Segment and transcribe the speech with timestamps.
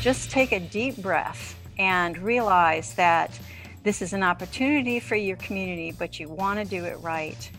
[0.00, 3.38] just take a deep breath and realize that
[3.82, 7.50] this is an opportunity for your community, but you want to do it right.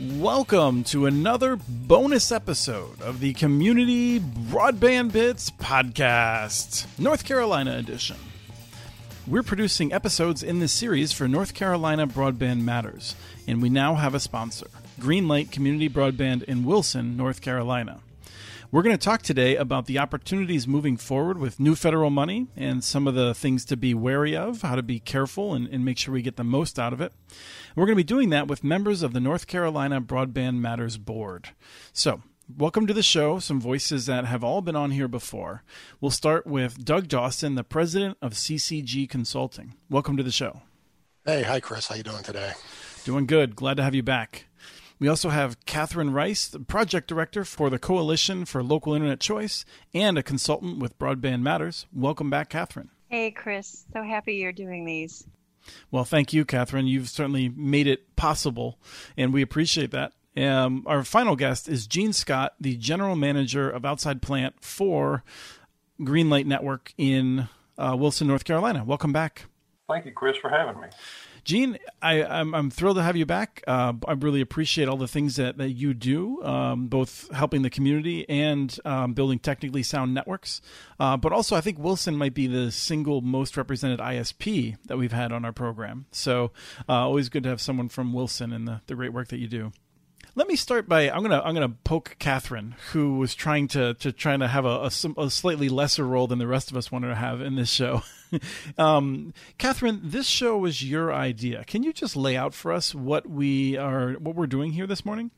[0.00, 8.16] Welcome to another bonus episode of the Community Broadband Bits Podcast, North Carolina edition.
[9.26, 13.14] We're producing episodes in this series for North Carolina Broadband Matters,
[13.46, 14.68] and we now have a sponsor
[15.00, 18.00] Greenlight Community Broadband in Wilson, North Carolina.
[18.70, 22.84] We're going to talk today about the opportunities moving forward with new federal money and
[22.84, 25.96] some of the things to be wary of, how to be careful and, and make
[25.96, 27.14] sure we get the most out of it.
[27.74, 31.48] We're going to be doing that with members of the North Carolina Broadband Matters Board.
[31.94, 32.20] So,
[32.58, 33.38] welcome to the show.
[33.38, 35.62] Some voices that have all been on here before.
[35.98, 39.76] We'll start with Doug Dawson, the president of CCG Consulting.
[39.88, 40.60] Welcome to the show.
[41.24, 41.86] Hey, hi Chris.
[41.86, 42.52] How you doing today?
[43.06, 43.56] Doing good.
[43.56, 44.47] Glad to have you back.
[44.98, 49.64] We also have Catherine Rice, the project director for the Coalition for Local Internet Choice
[49.94, 51.86] and a consultant with Broadband Matters.
[51.92, 52.90] Welcome back, Catherine.
[53.08, 53.86] Hey, Chris.
[53.92, 55.26] So happy you're doing these.
[55.90, 56.86] Well, thank you, Catherine.
[56.86, 58.78] You've certainly made it possible,
[59.16, 60.12] and we appreciate that.
[60.36, 65.22] Um, our final guest is Gene Scott, the general manager of Outside Plant for
[66.00, 68.84] Greenlight Network in uh, Wilson, North Carolina.
[68.84, 69.46] Welcome back.
[69.88, 70.88] Thank you, Chris, for having me.
[71.44, 73.64] Gene, I, I'm, I'm thrilled to have you back.
[73.66, 77.70] Uh, I really appreciate all the things that, that you do, um, both helping the
[77.70, 80.60] community and um, building technically sound networks.
[81.00, 85.12] Uh, but also, I think Wilson might be the single most represented ISP that we've
[85.12, 86.04] had on our program.
[86.10, 86.52] So,
[86.86, 89.48] uh, always good to have someone from Wilson and the, the great work that you
[89.48, 89.72] do.
[90.38, 94.12] Let me start by I'm gonna I'm gonna poke Catherine, who was trying to to
[94.12, 97.08] trying to have a, a, a slightly lesser role than the rest of us wanted
[97.08, 98.04] to have in this show.
[98.78, 101.64] um, Catherine, this show was your idea.
[101.64, 105.04] Can you just lay out for us what we are what we're doing here this
[105.04, 105.32] morning?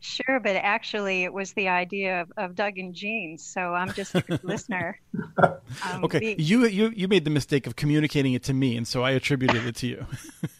[0.00, 4.16] Sure, but actually, it was the idea of, of Doug and Gene, so I'm just
[4.16, 4.98] a listener.
[5.88, 9.04] Um, okay, you you you made the mistake of communicating it to me, and so
[9.04, 10.06] I attributed it to you.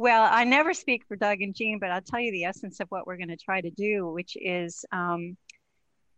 [0.00, 2.88] Well, I never speak for Doug and Gene, but I'll tell you the essence of
[2.88, 5.36] what we're going to try to do, which is um,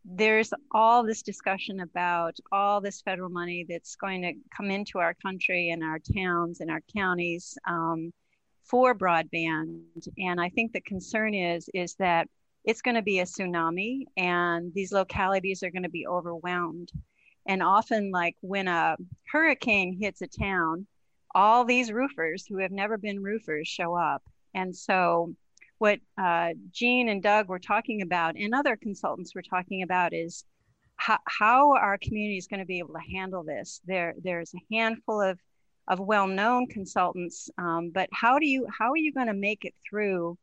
[0.05, 5.15] there's all this discussion about all this federal money that's going to come into our
[5.15, 8.13] country and our towns and our counties um,
[8.63, 9.81] for broadband.
[10.17, 12.29] And I think the concern is is that
[12.63, 16.93] it's going to be a tsunami, and these localities are going to be overwhelmed.
[17.49, 18.95] And often, like when a
[19.27, 20.87] hurricane hits a town,
[21.35, 24.23] all these roofers who have never been roofers show up.
[24.55, 25.35] And so,
[25.79, 30.45] what uh, Gene and Doug were talking about, and other consultants were talking about, is
[30.97, 33.81] how, how our community is going to be able to handle this.
[33.85, 35.39] There, there's a handful of
[35.89, 39.75] of well-known consultants, um, but how do you how are you going to make it
[39.89, 40.39] through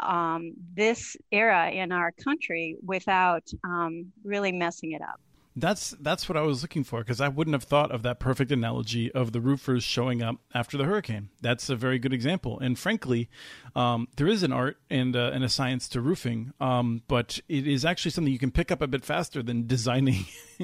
[0.00, 5.20] um, this era in our country without um, really messing it up?
[5.60, 8.50] That's that's what I was looking for because I wouldn't have thought of that perfect
[8.50, 11.28] analogy of the roofers showing up after the hurricane.
[11.40, 12.58] That's a very good example.
[12.58, 13.28] And frankly,
[13.76, 17.66] um, there is an art and uh, and a science to roofing, um, but it
[17.66, 20.26] is actually something you can pick up a bit faster than designing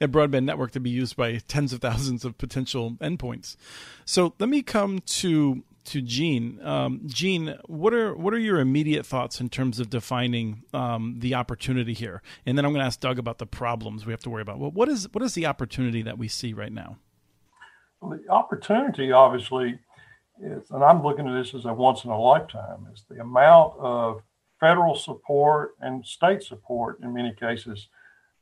[0.00, 3.56] a broadband network to be used by tens of thousands of potential endpoints.
[4.04, 6.60] So let me come to to Gene.
[6.62, 11.34] Um, Gene, what are what are your immediate thoughts in terms of defining um, the
[11.34, 12.22] opportunity here?
[12.44, 14.58] And then I'm going to ask Doug about the problems we have to worry about.
[14.58, 16.98] Well, what is what is the opportunity that we see right now?
[18.00, 19.78] Well, the opportunity, obviously,
[20.40, 23.74] is, and I'm looking at this as a once in a lifetime, is the amount
[23.78, 24.22] of
[24.60, 27.88] federal support and state support in many cases.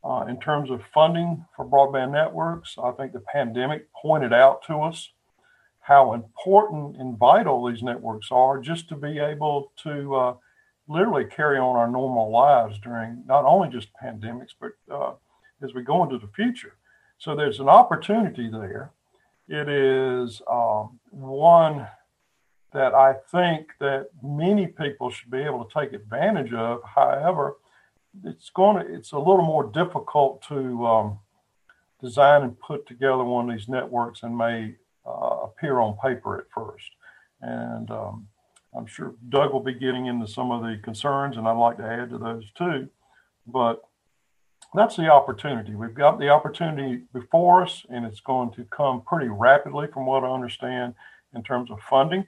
[0.02, 4.76] Uh, in terms of funding for broadband networks, I think the pandemic pointed out to
[4.80, 5.08] us
[5.84, 10.34] how important and vital these networks are just to be able to uh,
[10.88, 15.12] literally carry on our normal lives during not only just pandemics, but uh,
[15.62, 16.76] as we go into the future.
[17.18, 18.92] So there's an opportunity there.
[19.46, 21.86] It is um, one
[22.72, 26.80] that I think that many people should be able to take advantage of.
[26.94, 27.56] However,
[28.24, 31.18] it's going to it's a little more difficult to um,
[32.02, 34.76] design and put together one of these networks and may
[35.64, 36.90] appear on paper at first.
[37.40, 38.28] And um,
[38.76, 41.84] I'm sure Doug will be getting into some of the concerns, and I'd like to
[41.84, 42.88] add to those too.
[43.46, 43.82] But
[44.74, 45.74] that's the opportunity.
[45.74, 50.24] We've got the opportunity before us, and it's going to come pretty rapidly, from what
[50.24, 50.94] I understand,
[51.34, 52.26] in terms of funding.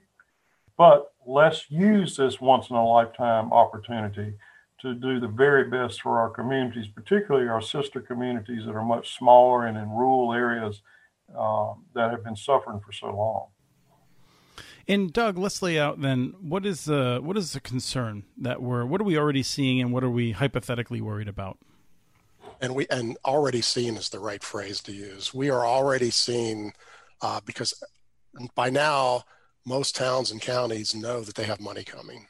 [0.77, 4.33] But let's use this once in a lifetime opportunity
[4.81, 9.17] to do the very best for our communities, particularly our sister communities that are much
[9.17, 10.83] smaller and in rural areas
[11.35, 13.47] um, that have been suffering for so long.
[14.87, 18.85] And Doug, let's lay out then what is the what is the concern that we're
[18.85, 21.57] what are we already seeing and what are we hypothetically worried about?
[22.61, 25.33] And we and already seen is the right phrase to use.
[25.33, 26.73] We are already seeing
[27.21, 27.83] uh, because
[28.55, 29.23] by now
[29.65, 32.27] most towns and counties know that they have money coming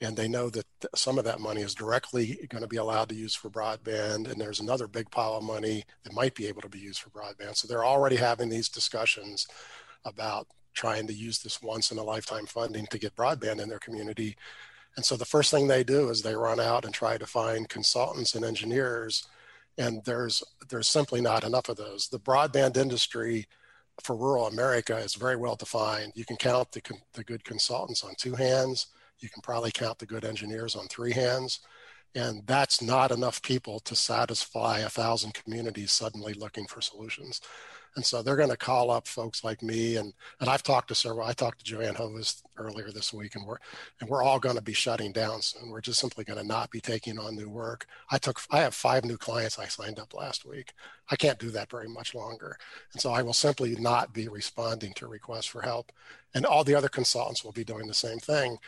[0.00, 3.14] and they know that some of that money is directly going to be allowed to
[3.14, 6.68] use for broadband and there's another big pile of money that might be able to
[6.68, 7.56] be used for broadband.
[7.56, 9.46] So they're already having these discussions
[10.04, 13.80] about trying to use this once in a lifetime funding to get broadband in their
[13.80, 14.36] community.
[14.96, 17.68] And so the first thing they do is they run out and try to find
[17.68, 19.26] consultants and engineers
[19.76, 22.08] and there's there's simply not enough of those.
[22.08, 23.46] The broadband industry
[24.02, 26.12] for rural america is very well defined.
[26.14, 26.82] You can count the,
[27.14, 28.86] the good consultants on two hands
[29.20, 31.60] you can probably count the good engineers on three hands.
[32.14, 37.40] And that's not enough people to satisfy a thousand communities suddenly looking for solutions.
[37.96, 40.94] And so they're going to call up folks like me and and I've talked to
[40.94, 41.26] several.
[41.26, 43.58] I talked to Joanne Hovis earlier this week, and we're
[44.00, 45.70] and we're all going to be shutting down soon.
[45.70, 47.86] We're just simply going to not be taking on new work.
[48.10, 50.72] I took I have five new clients I signed up last week.
[51.10, 52.56] I can't do that very much longer,
[52.92, 55.92] and so I will simply not be responding to requests for help.
[56.34, 58.58] And all the other consultants will be doing the same thing.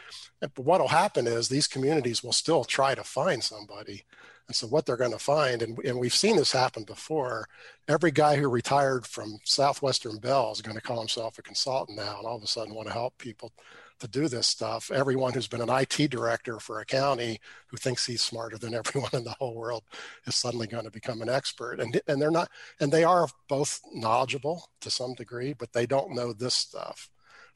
[0.41, 4.05] But what will happen is these communities will still try to find somebody
[4.50, 7.47] and so what they're going to find, and, and we've seen this happen before,
[7.87, 12.17] every guy who retired from Southwestern Bell is going to call himself a consultant now
[12.19, 13.52] and all of a sudden want to help people
[14.00, 14.91] to do this stuff.
[14.91, 17.38] Everyone who's been an IT director for a county
[17.69, 19.85] who thinks he's smarter than everyone in the whole world
[20.26, 21.79] is suddenly going to become an expert.
[21.79, 22.50] And, and they're not,
[22.81, 27.08] and they are both knowledgeable to some degree, but they don't know this stuff.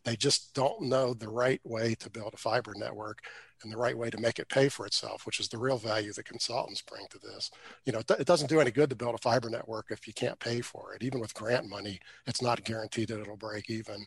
[0.05, 3.23] They just don't know the right way to build a fiber network
[3.63, 6.13] and the right way to make it pay for itself, which is the real value
[6.13, 7.51] that consultants bring to this.
[7.85, 10.39] You know, it, doesn't do any good to build a fiber network if you can't
[10.39, 11.03] pay for it.
[11.03, 14.07] Even with grant money, it's not guaranteed that it'll break even.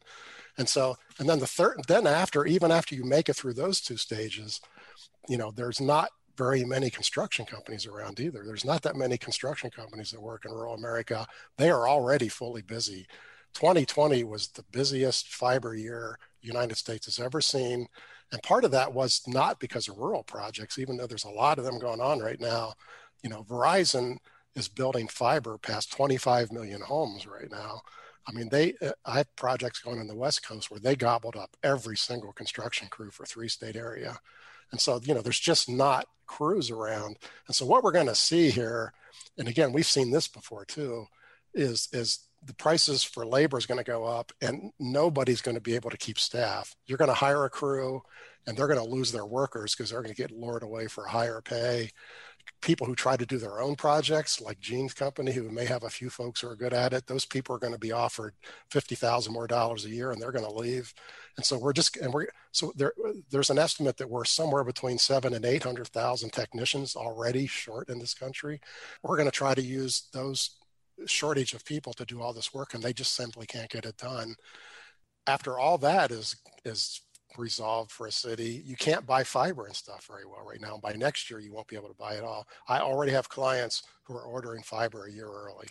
[0.58, 3.82] And so, and then the third, then after, even after you make it through those
[3.82, 4.62] two stages,
[5.28, 8.44] you know, there's not very many construction companies around either.
[8.46, 11.26] There's not that many construction companies that work in rural America.
[11.58, 13.08] They are already fully busy.
[13.54, 17.88] 2020 was the busiest fiber year the United States has ever seen.
[18.32, 21.60] And part of that was not because of rural projects, even though there's a lot
[21.60, 22.74] of them going on right now.
[23.24, 24.18] You know, Verizon
[24.56, 27.82] is building fiber past 25 million homes right now.
[28.28, 31.38] I mean, they uh, I have projects going on the West Coast where they gobbled
[31.38, 34.20] up every single construction crew for three state area.
[34.72, 37.18] And so, you know, there's just not crews around.
[37.48, 38.92] And so what we're going to see here,
[39.38, 41.06] and again, we've seen this before too,
[41.54, 45.62] is is the prices for labor is going to go up and nobody's going to
[45.62, 46.76] be able to keep staff.
[46.86, 48.02] You're going to hire a crew
[48.46, 51.06] and they're going to lose their workers because they're going to get lured away for
[51.06, 51.92] higher pay.
[52.62, 55.90] People who try to do their own projects, like Gene's company, who may have a
[55.90, 58.34] few folks who are good at it, those people are going to be offered
[58.72, 60.94] fifty thousand more dollars a year, and they're going to leave.
[61.36, 62.94] And so we're just, and we're so there.
[63.30, 67.90] There's an estimate that we're somewhere between seven and eight hundred thousand technicians already short
[67.90, 68.62] in this country.
[69.04, 70.58] We're going to try to use those
[71.06, 73.98] shortage of people to do all this work and they just simply can't get it
[73.98, 74.36] done.
[75.26, 76.36] After all that is
[76.66, 77.02] is
[77.38, 80.74] resolved for a city you can't buy fiber and stuff very well right now.
[80.74, 82.48] And by next year you won't be able to buy it all.
[82.68, 85.68] I already have clients who are ordering fiber a year early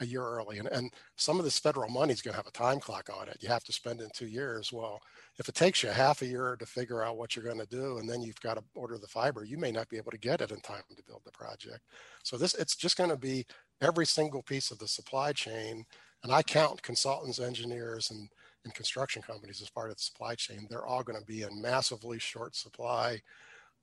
[0.00, 2.50] a year early and, and some of this federal money is going to have a
[2.50, 5.00] time clock on it you have to spend in two years well
[5.38, 7.98] if it takes you half a year to figure out what you're going to do
[7.98, 10.40] and then you've got to order the fiber you may not be able to get
[10.40, 11.80] it in time to build the project
[12.22, 13.46] so this it's just going to be
[13.80, 15.84] every single piece of the supply chain.
[16.22, 18.28] And I count consultants, engineers, and,
[18.64, 20.66] and construction companies as part of the supply chain.
[20.68, 23.20] They're all going to be in massively short supply.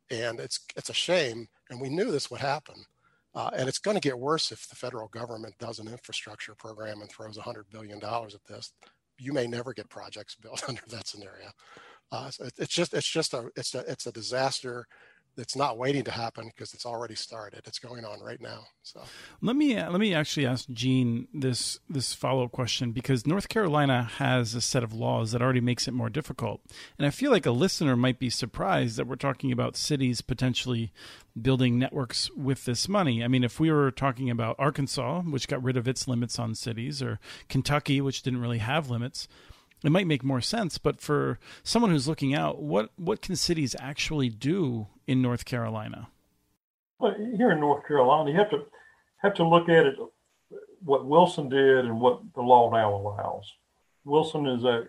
[0.10, 1.48] And it's, it's a shame.
[1.70, 2.76] And we knew this would happen.
[3.36, 7.02] Uh, and it's going to get worse if the federal government does an infrastructure program
[7.02, 8.74] and throws $100 billion at this.
[9.18, 11.50] You may never get projects built under that scenario.
[12.12, 14.86] Uh, so it, it's just it's just a it's a it's a disaster
[15.38, 17.62] it's not waiting to happen because it's already started.
[17.66, 18.66] It's going on right now.
[18.84, 19.02] So
[19.42, 23.50] let me uh, let me actually ask Gene this this follow up question because North
[23.50, 26.62] Carolina has a set of laws that already makes it more difficult,
[26.98, 30.92] and I feel like a listener might be surprised that we're talking about cities potentially
[31.40, 33.24] building networks with this money.
[33.24, 36.56] I mean, if we were talking about Arkansas, which got rid of its limits on
[36.56, 39.28] cities, or Kentucky, which didn't really have limits
[39.84, 40.78] it might make more sense.
[40.78, 46.08] But for someone who's looking out, what what can cities actually do in North Carolina?
[47.00, 48.66] Well, here in North Carolina, you have to
[49.18, 49.96] have to look at it
[50.84, 53.52] what Wilson did and what the law now allows.
[54.06, 54.86] Wilson is a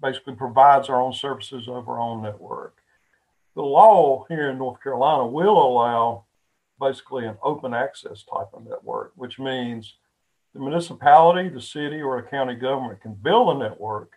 [0.00, 2.76] basically provides our own services over our own network.
[3.54, 6.24] The law here in North Carolina will allow
[6.78, 9.94] basically an open access type of network, which means
[10.52, 14.12] the municipality, the city, or a county government can build a network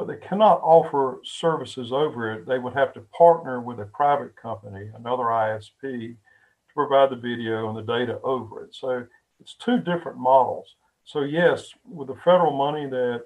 [0.00, 2.46] but they cannot offer services over it.
[2.46, 6.16] They would have to partner with a private company, another ISP, to
[6.74, 8.74] provide the video and the data over it.
[8.74, 9.04] So
[9.40, 10.74] it's two different models.
[11.04, 13.24] So yes, with the federal money that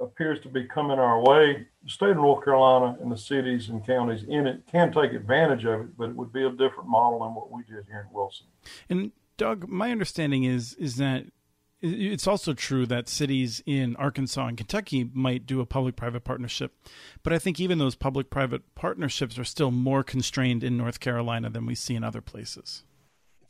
[0.00, 3.86] appears to be coming our way, the state of North Carolina and the cities and
[3.86, 7.20] counties in it can take advantage of it, but it would be a different model
[7.20, 8.46] than what we did here in Wilson.
[8.90, 11.26] And Doug, my understanding is is that
[11.84, 16.72] it's also true that cities in Arkansas and Kentucky might do a public private partnership,
[17.22, 21.50] but I think even those public private partnerships are still more constrained in North Carolina
[21.50, 22.82] than we see in other places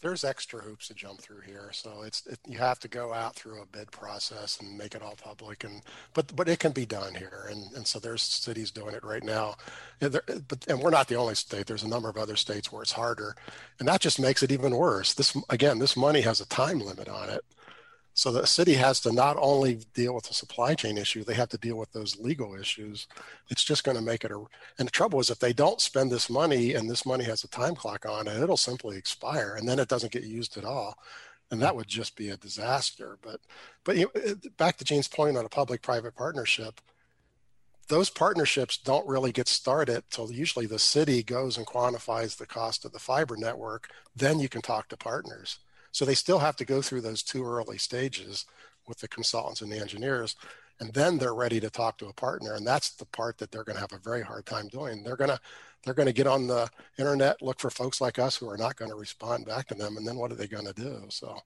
[0.04, 1.70] there's extra hoops to jump through here.
[1.72, 5.00] So it's it, you have to go out through a bid process and make it
[5.00, 5.64] all public.
[5.64, 5.80] And
[6.12, 7.48] but but it can be done here.
[7.50, 9.56] And and so there's cities doing it right now.
[10.02, 11.66] And but and we're not the only state.
[11.66, 13.34] There's a number of other states where it's harder,
[13.78, 15.14] and that just makes it even worse.
[15.14, 17.42] This again, this money has a time limit on it.
[18.16, 21.48] So the city has to not only deal with the supply chain issue, they have
[21.48, 23.08] to deal with those legal issues.
[23.50, 24.36] It's just going to make it a.
[24.78, 27.48] And the trouble is, if they don't spend this money and this money has a
[27.48, 30.96] time clock on it, it'll simply expire, and then it doesn't get used at all,
[31.50, 33.18] and that would just be a disaster.
[33.20, 33.40] But,
[33.82, 34.12] but you
[34.56, 36.80] back to Gene's point on a public-private partnership,
[37.88, 42.84] those partnerships don't really get started till usually the city goes and quantifies the cost
[42.84, 43.90] of the fiber network.
[44.14, 45.58] Then you can talk to partners
[45.94, 48.46] so they still have to go through those two early stages
[48.88, 50.34] with the consultants and the engineers.
[50.80, 52.54] And then they're ready to talk to a partner.
[52.54, 55.04] And that's the part that they're going to have a very hard time doing.
[55.04, 55.38] They're going to
[55.84, 58.74] they're going to get on the internet, look for folks like us who are not
[58.74, 61.02] going to respond back to them, and then what are they going to do?
[61.10, 61.38] So,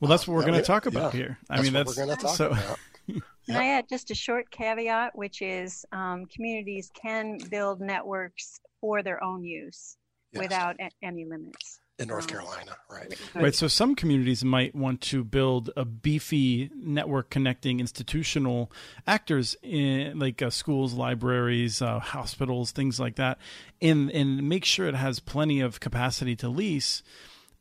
[0.00, 1.38] well, that's what we're uh, going to talk about yeah, here.
[1.48, 2.78] I mean, that's we're going to talk so, about.
[3.46, 9.02] Can I add just a short caveat, which is um, communities can build networks for
[9.02, 9.96] their own use
[10.32, 10.42] yes.
[10.42, 13.14] without a- any limits in North Carolina, right?
[13.34, 13.54] Right.
[13.54, 18.72] So some communities might want to build a beefy network connecting institutional
[19.06, 23.38] actors in like uh, schools, libraries, uh, hospitals, things like that,
[23.80, 27.02] and and make sure it has plenty of capacity to lease.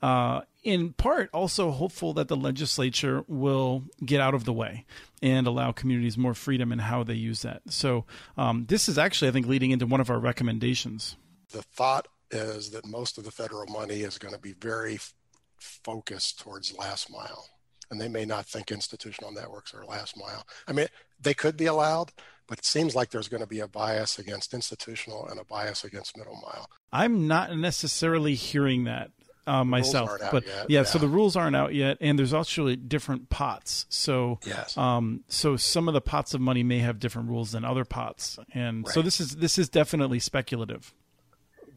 [0.02, 4.86] Uh, in part, also hopeful that the legislature will get out of the way
[5.22, 7.62] and allow communities more freedom in how they use that.
[7.70, 8.06] So
[8.38, 11.16] um, this is actually, I think, leading into one of our recommendations.
[11.52, 15.14] The thought is that most of the federal money is going to be very f-
[15.58, 17.48] focused towards last mile.
[17.92, 20.46] And they may not think institutional networks are last mile.
[20.68, 20.88] I mean,
[21.22, 22.12] they could be allowed,
[22.48, 25.84] but it seems like there's going to be a bias against institutional and a bias
[25.84, 26.70] against middle mile.
[26.92, 29.12] I'm not necessarily hearing that
[29.46, 33.30] uh, myself, but yeah, yeah, so the rules aren't out yet, and there's actually different
[33.30, 33.86] pots.
[33.90, 34.78] So, yes.
[34.78, 38.40] um, so some of the pots of money may have different rules than other pots,
[38.54, 38.94] and right.
[38.94, 40.94] so this is this is definitely speculative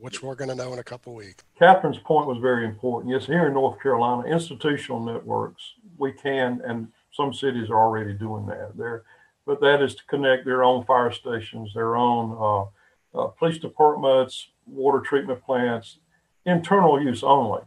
[0.06, 1.42] which we're going to know in a couple weeks.
[1.58, 3.12] Catherine's point was very important.
[3.12, 8.46] Yes, here in North Carolina, institutional networks, we can, and some cities are already doing
[8.46, 8.76] that.
[8.76, 9.02] There,
[9.46, 14.46] but that is to connect their own fire stations, their own uh, uh, police departments,
[14.64, 15.98] water treatment plants,
[16.44, 17.62] internal use only.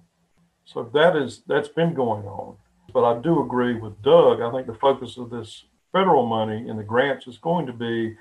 [0.64, 2.56] So that is that's been going on.
[2.94, 4.40] But I do agree with Doug.
[4.40, 8.16] I think the focus of this federal money in the grants is going to be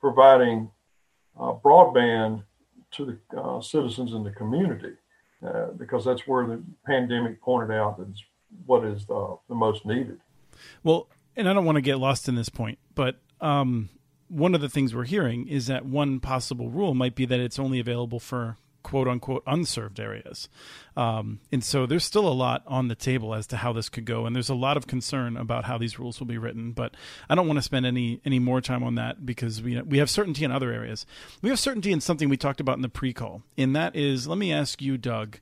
[0.00, 0.70] providing
[1.36, 2.44] uh, broadband
[2.96, 4.94] to the uh, citizens in the community
[5.46, 8.22] uh, because that's where the pandemic pointed out that's
[8.66, 10.18] what is the, the most needed.
[10.82, 13.88] Well, and I don't want to get lost in this point, but um,
[14.28, 17.58] one of the things we're hearing is that one possible rule might be that it's
[17.58, 20.48] only available for quote unquote unserved areas.
[20.96, 24.04] Um, and so there's still a lot on the table as to how this could
[24.04, 24.26] go.
[24.26, 26.72] And there's a lot of concern about how these rules will be written.
[26.72, 26.96] But
[27.28, 30.10] I don't want to spend any any more time on that because we, we have
[30.10, 31.06] certainty in other areas.
[31.42, 33.42] We have certainty in something we talked about in the pre call.
[33.58, 35.38] And that is let me ask you, Doug.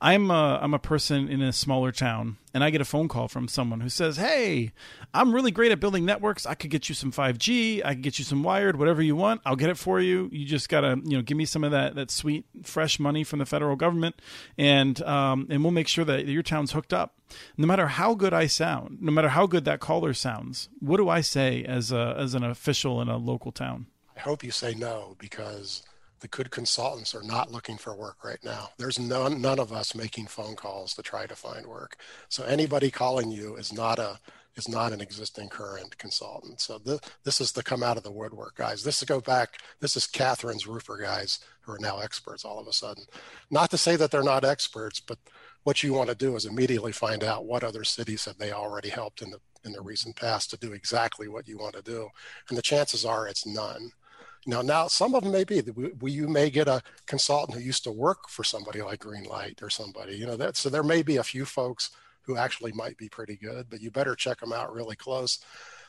[0.00, 3.28] I'm a, I'm a person in a smaller town and I get a phone call
[3.28, 4.72] from someone who says, Hey,
[5.12, 6.46] I'm really great at building networks.
[6.46, 7.82] I could get you some 5G.
[7.84, 9.42] I could get you some wired, whatever you want.
[9.44, 10.28] I'll get it for you.
[10.32, 13.24] You just got to, you know, give me some of that, that sweet, fresh money
[13.24, 14.22] from the federal government.
[14.56, 17.14] And, um, and we'll make sure that your town's hooked up.
[17.56, 21.08] No matter how good I sound, no matter how good that caller sounds, what do
[21.08, 23.86] I say as a, as an official in a local town?
[24.16, 25.82] I hope you say no because
[26.20, 28.70] the good consultants are not looking for work right now.
[28.78, 31.96] There's none, none of us making phone calls to try to find work.
[32.28, 34.18] So anybody calling you is not a
[34.56, 36.60] is not an existing current consultant.
[36.60, 36.80] So
[37.24, 38.82] this is the come out of the woodwork guys.
[38.82, 39.58] This is go back.
[39.80, 43.04] This is Catherine's roofer guys who are now experts all of a sudden.
[43.50, 45.18] Not to say that they're not experts, but
[45.64, 48.88] what you want to do is immediately find out what other cities have they already
[48.88, 52.08] helped in the in the recent past to do exactly what you want to do.
[52.48, 53.90] And the chances are it's none.
[54.46, 55.60] Now, now some of them may be.
[56.00, 59.68] We, you may get a consultant who used to work for somebody like Greenlight or
[59.68, 60.14] somebody.
[60.14, 60.56] You know that.
[60.56, 61.90] So there may be a few folks
[62.26, 65.38] who actually might be pretty good, but you better check them out really close.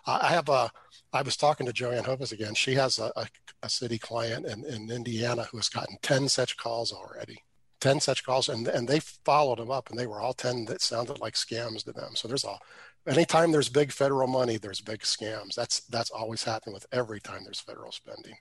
[0.06, 0.72] I have a.
[1.12, 2.54] I was talking to Joanne Hovis again.
[2.54, 3.28] She has a, a,
[3.64, 7.44] a city client in, in Indiana who has gotten ten such calls already.
[7.80, 10.82] 10 such calls and, and they followed them up and they were all 10 that
[10.82, 12.16] sounded like scams to them.
[12.16, 12.60] So there's all,
[13.08, 15.56] anytime there's big federal money, there's big scams.
[15.56, 18.36] That's, that's always happening with every time there's federal spending.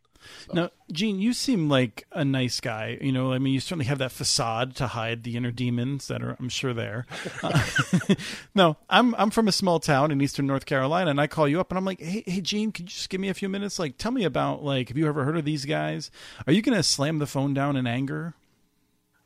[0.46, 0.52] So.
[0.54, 2.98] Now, Gene, you seem like a nice guy.
[3.00, 6.22] You know, I mean, you certainly have that facade to hide the inner demons that
[6.22, 7.06] are, I'm sure, there.
[7.42, 7.64] Uh,
[8.54, 11.60] no, I'm I'm from a small town in eastern North Carolina, and I call you
[11.60, 13.78] up, and I'm like, hey, hey, Gene, could you just give me a few minutes?
[13.78, 16.10] Like, tell me about like, have you ever heard of these guys?
[16.46, 18.34] Are you going to slam the phone down in anger?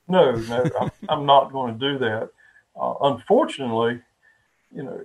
[0.09, 2.31] No, no, I'm, I'm not going to do that.
[2.81, 4.01] Uh, unfortunately,
[4.75, 5.05] you know,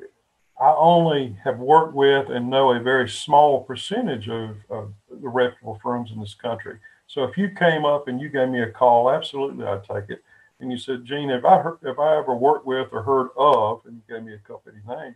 [0.59, 5.79] I only have worked with and know a very small percentage of, of, the reputable
[5.81, 6.77] firms in this country.
[7.07, 10.23] So if you came up and you gave me a call, absolutely I'd take it.
[10.59, 13.81] And you said, Gene, have I heard, have I ever worked with or heard of?
[13.85, 15.15] And you gave me a company name.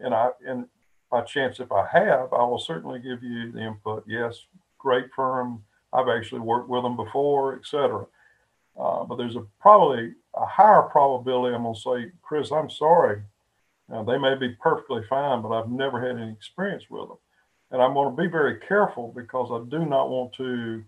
[0.00, 0.66] And I and
[1.10, 4.04] by chance, if I have, I will certainly give you the input.
[4.06, 4.46] Yes,
[4.78, 5.62] great firm.
[5.92, 8.06] I've actually worked with them before, etc.
[8.78, 13.22] Uh, but there's a probably a higher probability I'm going to say, Chris, I'm sorry
[13.90, 17.18] now, they may be perfectly fine, but I've never had any experience with them.
[17.72, 20.84] And I'm going to be very careful because I do not want to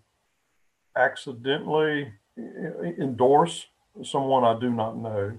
[0.97, 3.67] accidentally endorse
[4.05, 5.39] someone I do not know,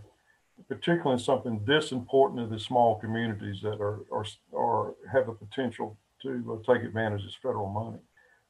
[0.67, 5.97] particularly something this important to the small communities that are, are, are have the potential
[6.21, 7.99] to uh, take advantage of federal money.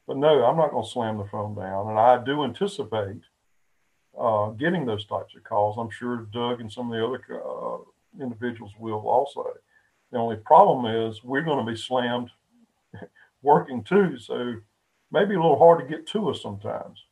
[0.08, 1.90] But no, I'm not going to slam the phone down.
[1.90, 3.22] And I do anticipate
[4.20, 5.78] uh, getting those types of calls.
[5.78, 7.78] I'm sure Doug and some of the other uh,
[8.22, 9.46] individuals will also.
[10.12, 12.30] The only problem is we're going to be slammed
[13.42, 14.18] working too.
[14.20, 14.56] So
[15.12, 17.04] maybe a little hard to get to us sometimes.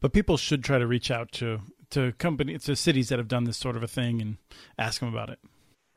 [0.00, 3.44] But people should try to reach out to to companies to cities that have done
[3.44, 4.38] this sort of a thing and
[4.78, 5.38] ask them about it.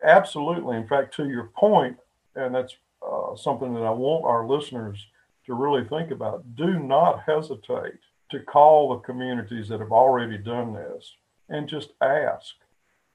[0.03, 0.77] Absolutely.
[0.77, 1.97] In fact, to your point,
[2.35, 5.07] and that's uh, something that I want our listeners
[5.45, 6.55] to really think about.
[6.55, 7.99] Do not hesitate
[8.31, 11.15] to call the communities that have already done this
[11.49, 12.53] and just ask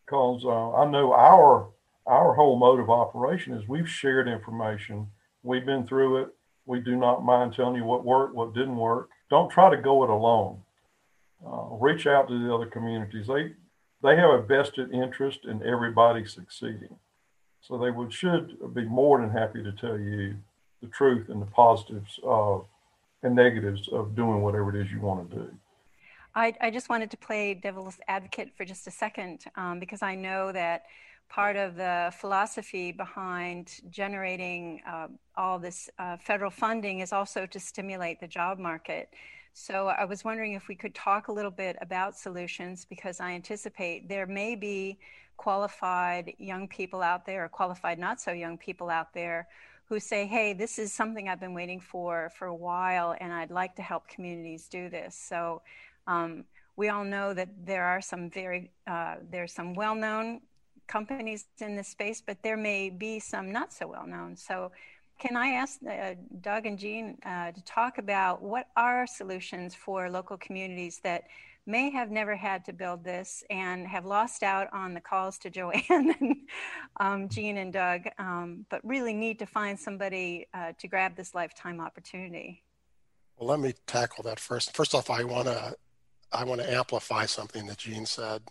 [0.04, 1.68] because uh, I know our
[2.06, 5.08] our whole mode of operation is we've shared information.
[5.42, 6.28] We've been through it.
[6.66, 9.08] We do not mind telling you what worked, what didn't work.
[9.30, 10.60] Don't try to go it alone.
[11.46, 13.26] Uh, reach out to the other communities.
[13.26, 13.52] They
[14.02, 16.96] they have a vested interest in everybody succeeding,
[17.60, 20.36] so they would should be more than happy to tell you
[20.82, 22.66] the truth and the positives of
[23.22, 25.50] and negatives of doing whatever it is you want to do.
[26.34, 30.16] I, I just wanted to play devil's advocate for just a second um, because I
[30.16, 30.84] know that
[31.28, 37.60] part of the philosophy behind generating uh, all this uh, federal funding is also to
[37.60, 39.10] stimulate the job market.
[39.52, 43.32] So I was wondering if we could talk a little bit about solutions because I
[43.32, 44.98] anticipate there may be
[45.36, 49.46] qualified young people out there or qualified not so young people out there
[49.86, 53.50] who say, hey, this is something I've been waiting for for a while and I'd
[53.50, 55.14] like to help communities do this.
[55.14, 55.62] So
[56.06, 56.44] um,
[56.76, 60.40] we all know that there are some very uh, there's some well-known
[60.86, 64.36] companies in this space, but there may be some not so well-known.
[64.36, 64.72] So,
[65.18, 70.10] can I ask uh, Doug and Gene uh, to talk about what are solutions for
[70.10, 71.24] local communities that
[71.66, 75.50] may have never had to build this and have lost out on the calls to
[75.56, 76.36] Joanne and
[76.98, 81.34] um, Gene and Doug, um, but really need to find somebody uh, to grab this
[81.34, 82.62] lifetime opportunity?
[83.36, 84.76] Well, let me tackle that first.
[84.76, 85.74] First off, I want to
[86.34, 88.42] I want to amplify something that Gene said,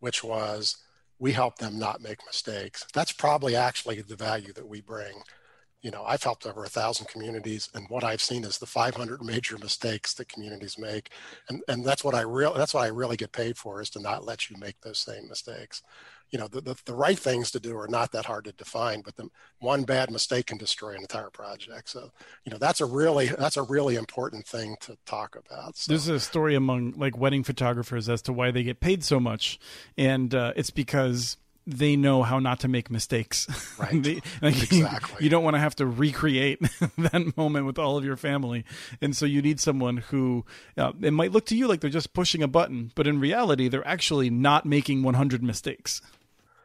[0.00, 0.76] which was
[1.18, 2.84] we help them not make mistakes.
[2.92, 5.22] That's probably actually the value that we bring.
[5.80, 9.22] You know, I've helped over a thousand communities, and what I've seen is the 500
[9.22, 11.10] major mistakes that communities make,
[11.48, 14.00] and and that's what I real that's what I really get paid for is to
[14.00, 15.82] not let you make those same mistakes
[16.32, 19.02] you know, the, the, the, right things to do are not that hard to define,
[19.02, 19.28] but the
[19.60, 21.90] one bad mistake can destroy an entire project.
[21.90, 22.10] So,
[22.44, 25.76] you know, that's a really, that's a really important thing to talk about.
[25.76, 25.92] So.
[25.92, 29.60] There's a story among like wedding photographers as to why they get paid so much.
[29.98, 33.46] And uh, it's because they know how not to make mistakes.
[33.78, 33.90] Right.
[34.02, 35.16] they, like, exactly.
[35.20, 36.60] You, you don't want to have to recreate
[36.98, 38.64] that moment with all of your family,
[39.00, 40.44] and so you need someone who
[40.76, 43.68] uh, it might look to you like they're just pushing a button, but in reality,
[43.68, 46.00] they're actually not making 100 mistakes.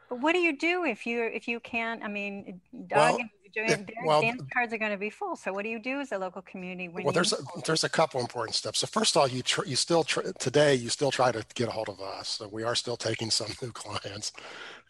[0.08, 2.02] But what do you do if you if you can't?
[2.02, 5.10] I mean, Doug well, and Joanne, eh, their well, dance cards are going to be
[5.10, 5.36] full.
[5.36, 6.88] So what do you do as a local community?
[6.88, 8.80] well, there's a, there's a couple important steps.
[8.80, 11.68] So first of all, you tr- you still tr- today you still try to get
[11.68, 12.28] a hold of us.
[12.28, 14.32] So we are still taking some new clients,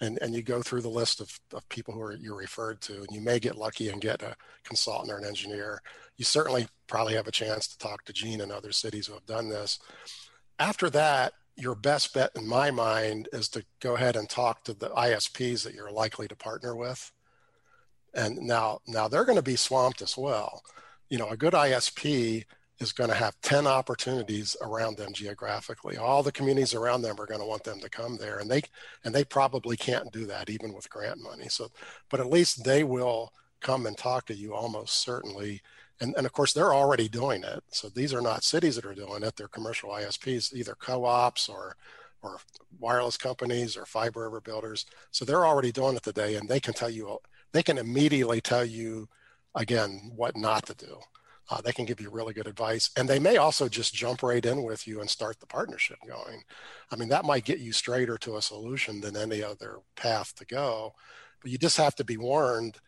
[0.00, 2.98] and and you go through the list of, of people who are you're referred to,
[2.98, 5.82] and you may get lucky and get a consultant or an engineer.
[6.16, 9.26] You certainly probably have a chance to talk to Gene and other cities who have
[9.26, 9.78] done this.
[10.58, 14.74] After that, your best bet in my mind is to go ahead and talk to
[14.74, 17.12] the ISPs that you're likely to partner with.
[18.14, 20.62] And now, now they're going to be swamped as well.
[21.10, 22.44] You know, a good ISP
[22.78, 25.96] is going to have 10 opportunities around them geographically.
[25.96, 28.62] All the communities around them are going to want them to come there and they
[29.04, 31.48] and they probably can't do that even with grant money.
[31.48, 31.68] So
[32.08, 35.60] but at least they will come and talk to you almost certainly.
[36.00, 37.62] And, and of course they're already doing it.
[37.70, 41.76] So these are not cities that are doing it, they're commercial ISPs, either co-ops or
[42.20, 42.38] or
[42.80, 44.84] wireless companies or fiber overbuilders.
[45.12, 47.18] So they're already doing it today and they can tell you
[47.52, 49.08] they can immediately tell you
[49.54, 50.98] again what not to do
[51.50, 52.90] uh, they can give you really good advice.
[52.96, 56.42] And they may also just jump right in with you and start the partnership going.
[56.90, 60.44] I mean, that might get you straighter to a solution than any other path to
[60.44, 60.94] go.
[61.40, 62.78] But you just have to be warned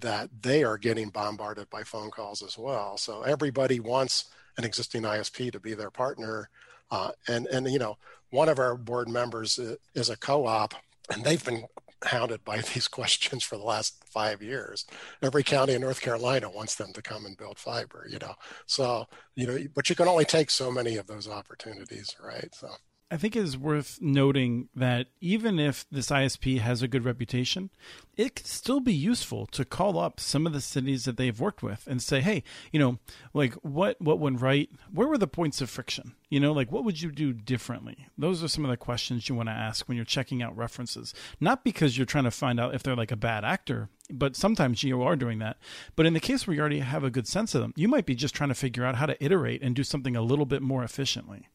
[0.00, 2.96] that they are getting bombarded by phone calls as well.
[2.96, 6.50] So everybody wants an existing ISP to be their partner.
[6.90, 7.96] Uh, and, and, you know,
[8.30, 9.58] one of our board members
[9.94, 10.74] is a co op,
[11.10, 11.64] and they've been
[12.04, 14.84] hounded by these questions for the last five years.
[15.22, 18.34] Every county in North Carolina wants them to come and build fiber, you know.
[18.66, 22.54] So, you know, but you can only take so many of those opportunities, right?
[22.54, 22.68] So
[23.10, 27.70] I think it is worth noting that even if this ISP has a good reputation,
[28.18, 31.62] it can still be useful to call up some of the cities that they've worked
[31.62, 32.98] with and say, "Hey, you know,
[33.32, 34.70] like what what went right?
[34.92, 36.16] Where were the points of friction?
[36.28, 39.34] You know, like what would you do differently?" Those are some of the questions you
[39.34, 41.14] want to ask when you're checking out references.
[41.40, 44.82] Not because you're trying to find out if they're like a bad actor, but sometimes
[44.82, 45.56] you are doing that.
[45.96, 48.04] But in the case where you already have a good sense of them, you might
[48.06, 50.60] be just trying to figure out how to iterate and do something a little bit
[50.60, 51.48] more efficiently.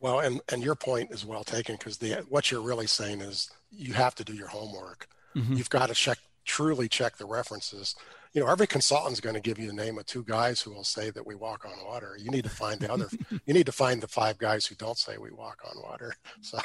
[0.00, 3.50] Well, and, and your point is well taken because the what you're really saying is
[3.70, 5.08] you have to do your homework.
[5.34, 5.54] Mm-hmm.
[5.54, 7.94] You've got to check truly check the references.
[8.32, 10.72] You know, every consultant is going to give you the name of two guys who
[10.72, 12.16] will say that we walk on water.
[12.18, 13.08] You need to find the other.
[13.46, 16.14] you need to find the five guys who don't say we walk on water.
[16.40, 16.58] So,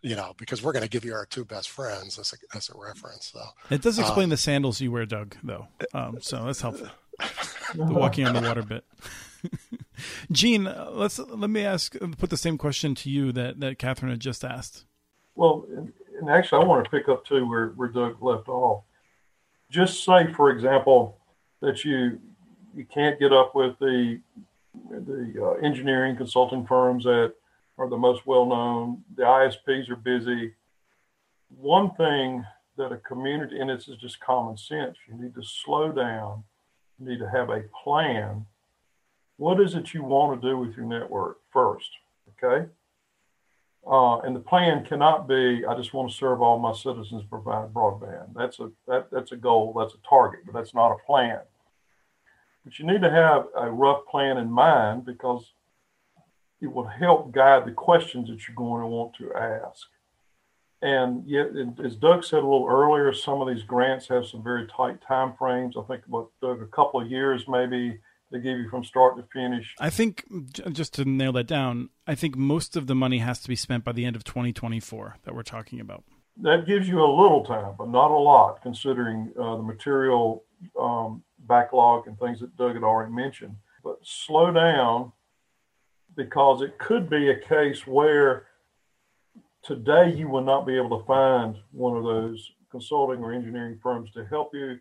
[0.00, 2.70] you know, because we're going to give you our two best friends as a, as
[2.70, 3.26] a reference.
[3.32, 5.36] So it does explain um, the sandals you wear, Doug.
[5.42, 6.88] Though, um, so that's helpful.
[7.74, 8.84] the walking on the water bit.
[10.32, 14.20] Gene, let's let me ask, put the same question to you that that Catherine had
[14.20, 14.84] just asked.
[15.34, 18.84] Well, and, and actually, I want to pick up too where where Doug left off.
[19.70, 21.18] Just say, for example,
[21.60, 22.18] that you
[22.74, 24.20] you can't get up with the
[24.90, 27.34] the uh, engineering consulting firms that
[27.78, 29.02] are the most well known.
[29.16, 30.54] The ISPs are busy.
[31.48, 32.44] One thing
[32.76, 36.44] that a community, and this is just common sense, you need to slow down.
[36.98, 38.46] You need to have a plan
[39.40, 41.88] what is it you want to do with your network first?
[42.44, 42.68] Okay.
[43.90, 47.72] Uh, and the plan cannot be, I just want to serve all my citizens, provide
[47.72, 48.34] broadband.
[48.36, 51.40] That's a that, that's a goal, that's a target, but that's not a plan.
[52.66, 55.54] But you need to have a rough plan in mind because
[56.60, 59.86] it will help guide the questions that you're going to want to ask.
[60.82, 61.48] And yet,
[61.82, 65.32] as Doug said a little earlier, some of these grants have some very tight time
[65.38, 65.76] frames.
[65.78, 69.24] I think what Doug, a couple of years maybe they give you from start to
[69.32, 69.74] finish.
[69.78, 70.24] I think
[70.72, 73.84] just to nail that down, I think most of the money has to be spent
[73.84, 76.04] by the end of 2024 that we're talking about.
[76.36, 80.44] That gives you a little time, but not a lot, considering uh, the material
[80.80, 83.56] um, backlog and things that Doug had already mentioned.
[83.82, 85.12] But slow down
[86.16, 88.46] because it could be a case where
[89.62, 94.10] today you will not be able to find one of those consulting or engineering firms
[94.12, 94.78] to help you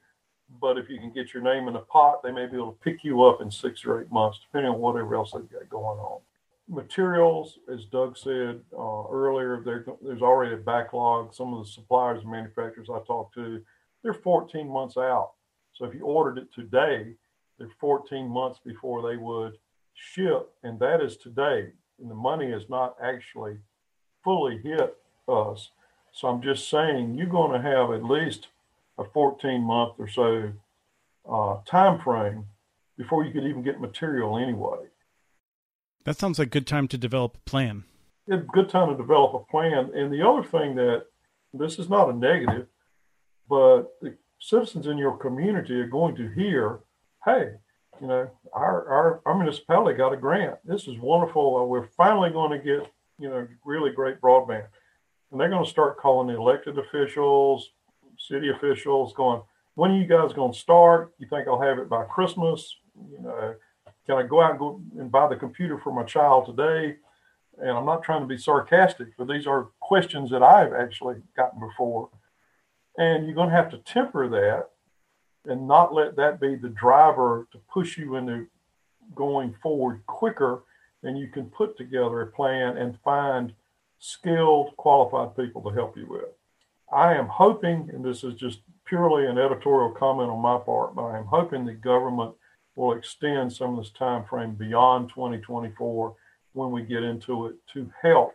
[0.61, 2.79] but if you can get your name in the pot, they may be able to
[2.83, 5.99] pick you up in six or eight months, depending on whatever else they've got going
[5.99, 6.21] on.
[6.67, 11.33] Materials, as Doug said uh, earlier, there's already a backlog.
[11.33, 13.61] Some of the suppliers and manufacturers I talked to,
[14.03, 15.31] they're 14 months out.
[15.73, 17.13] So if you ordered it today,
[17.57, 19.57] they're 14 months before they would
[19.93, 21.71] ship, and that is today.
[21.99, 23.57] And the money has not actually
[24.23, 25.71] fully hit us.
[26.11, 28.47] So I'm just saying you're going to have at least
[28.99, 30.51] a 14 month or so
[31.31, 32.45] uh, time frame
[32.97, 34.77] before you could even get material anyway.
[36.05, 37.85] That sounds like a good time to develop a plan.
[38.27, 39.91] It's a good time to develop a plan.
[39.95, 41.05] And the other thing that
[41.53, 42.67] this is not a negative,
[43.49, 46.79] but the citizens in your community are going to hear,
[47.25, 47.51] hey,
[48.01, 50.57] you know, our, our, our municipality got a grant.
[50.63, 51.67] This is wonderful.
[51.67, 54.67] We're finally going to get, you know, really great broadband.
[55.31, 57.69] And they're going to start calling the elected officials,
[58.19, 59.41] city officials going,
[59.75, 61.13] when are you guys going to start?
[61.17, 62.75] You think I'll have it by Christmas?
[63.11, 63.55] You know,
[64.05, 66.97] can I go out and go and buy the computer for my child today?
[67.57, 71.59] And I'm not trying to be sarcastic, but these are questions that I've actually gotten
[71.59, 72.09] before.
[72.97, 74.69] And you're going to have to temper that
[75.45, 78.47] and not let that be the driver to push you into
[79.15, 80.63] going forward quicker
[81.01, 83.53] than you can put together a plan and find
[83.99, 86.29] skilled, qualified people to help you with.
[86.91, 91.03] I am hoping, and this is just purely an editorial comment on my part, but
[91.03, 92.33] I am hoping the government
[92.75, 96.15] will extend some of this time frame beyond 2024
[96.53, 98.33] when we get into it to help.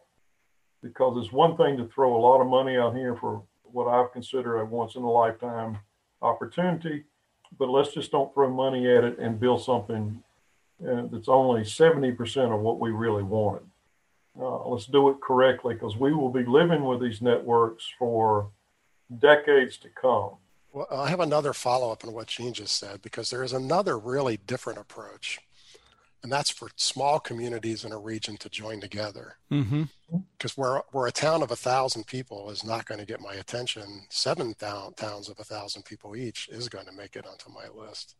[0.82, 4.06] Because it's one thing to throw a lot of money out here for what I
[4.12, 5.78] consider a once in a lifetime
[6.22, 7.04] opportunity,
[7.58, 10.22] but let's just don't throw money at it and build something
[10.86, 13.66] uh, that's only 70% of what we really wanted.
[14.38, 18.50] Uh, let's do it correctly because we will be living with these networks for
[19.18, 20.36] decades to come.
[20.72, 23.96] Well, I have another follow up on what Gene just said because there is another
[23.96, 25.38] really different approach,
[26.24, 29.36] and that's for small communities in a region to join together.
[29.48, 30.60] Because mm-hmm.
[30.60, 34.02] where where a town of a thousand people is not going to get my attention,
[34.10, 38.16] seven towns of a thousand people each is going to make it onto my list,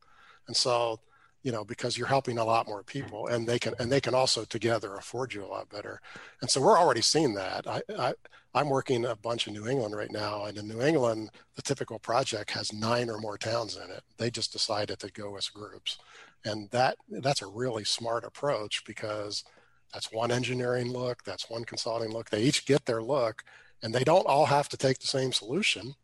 [0.46, 1.00] and so
[1.44, 4.14] you know because you're helping a lot more people and they can and they can
[4.14, 6.00] also together afford you a lot better.
[6.40, 7.68] And so we're already seeing that.
[7.68, 8.14] I, I
[8.54, 11.98] i'm working a bunch in new england right now and in new england the typical
[11.98, 14.02] project has nine or more towns in it.
[14.16, 15.98] They just decided to go as groups.
[16.44, 19.44] And that that's a really smart approach because
[19.92, 22.30] that's one engineering look that's one consulting look.
[22.30, 23.44] They each get their look
[23.82, 25.94] and they don't all have to take the same solution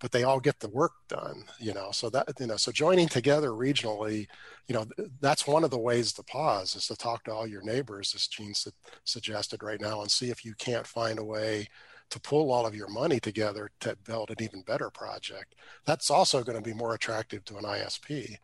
[0.00, 1.90] but they all get the work done you know?
[1.92, 4.26] So that you know so joining together regionally
[4.66, 4.86] you know
[5.20, 8.26] that's one of the ways to pause is to talk to all your neighbors as
[8.26, 8.70] gene su-
[9.04, 11.68] suggested right now and see if you can't find a way
[12.10, 15.54] to pull all of your money together to build an even better project.
[15.86, 18.36] That's also going to be more attractive to an isp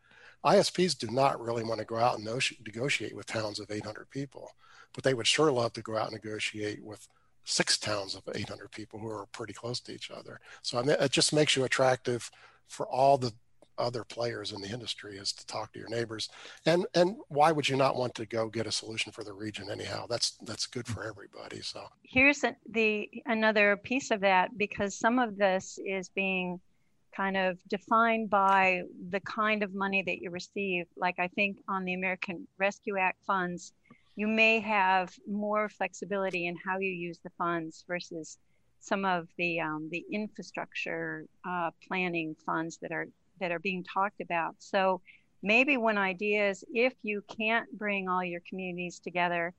[0.44, 2.24] isps do not really want to go out and
[2.64, 4.52] negotiate with towns of 800 people
[4.94, 7.06] but they would sure love to go out and negotiate with
[7.46, 10.40] six towns of 800 people who are pretty close to each other.
[10.62, 12.30] So I mean, it just makes you attractive
[12.68, 13.32] for all the
[13.78, 16.28] other players in the industry is to talk to your neighbors.
[16.64, 19.70] And and why would you not want to go get a solution for the region
[19.70, 20.06] anyhow?
[20.08, 21.60] That's that's good for everybody.
[21.62, 26.60] So here's the another piece of that because some of this is being
[27.16, 30.86] kind of defined by the kind of money that you receive.
[30.96, 33.72] Like I think on the American Rescue Act funds,
[34.16, 38.38] you may have more flexibility in how you use the funds versus
[38.80, 43.06] some of the um, the infrastructure uh, planning funds that are
[43.40, 44.54] that are being talked about.
[44.58, 45.02] So
[45.42, 49.52] maybe one idea is if you can't bring all your communities together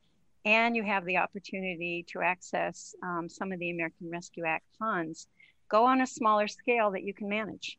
[0.45, 5.27] and you have the opportunity to access um, some of the American Rescue Act funds,
[5.69, 7.77] go on a smaller scale that you can manage.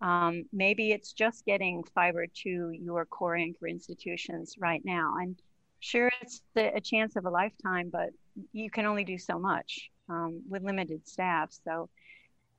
[0.00, 5.14] Um, maybe it's just getting fiber to your core anchor institutions right now.
[5.20, 5.36] And
[5.84, 8.10] sure it's a chance of a lifetime but
[8.52, 11.54] you can only do so much um, with limited staff.
[11.64, 11.88] So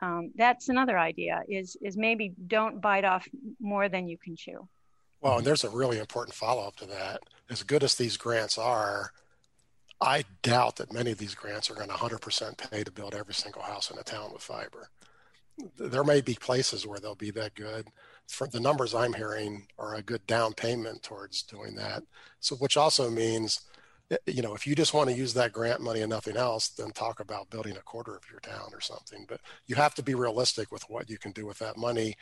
[0.02, 3.28] um, that's another idea is is maybe don't bite off
[3.60, 4.68] more than you can chew.
[5.22, 7.22] Well and there's a really important follow-up to that.
[7.50, 9.12] As good as these grants are
[10.02, 13.34] i doubt that many of these grants are going to 100% pay to build every
[13.34, 14.90] single house in a town with fiber.
[15.78, 17.88] There may be places where they'll be that good
[18.28, 22.04] for the numbers I'm hearing are a good down payment towards doing that.
[22.40, 23.62] So, which also means,
[24.26, 26.92] you know, if you just want to use that grant money and nothing else, then
[26.92, 29.26] talk about building a quarter of your town or something.
[29.28, 32.16] But you have to be realistic with what you can do with that money,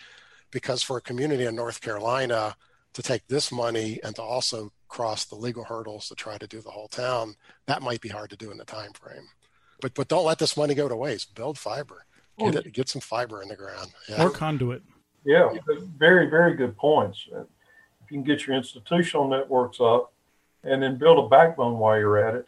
[0.52, 2.56] because for a community in North Carolina
[2.94, 6.62] to take this money and to also cross the legal hurdles to try to do
[6.62, 7.36] the whole town,
[7.66, 9.28] that might be hard to do in the time frame.
[9.82, 11.36] But but don't let this money go to waste.
[11.36, 12.06] Build fiber.
[12.38, 13.92] Get it, get some fiber in the ground.
[14.08, 14.24] Yeah.
[14.24, 14.84] Or conduit.
[15.26, 15.54] Yeah,
[15.98, 17.28] very, very good points.
[17.32, 20.12] If you can get your institutional networks up
[20.64, 22.48] and then build a backbone while you're at it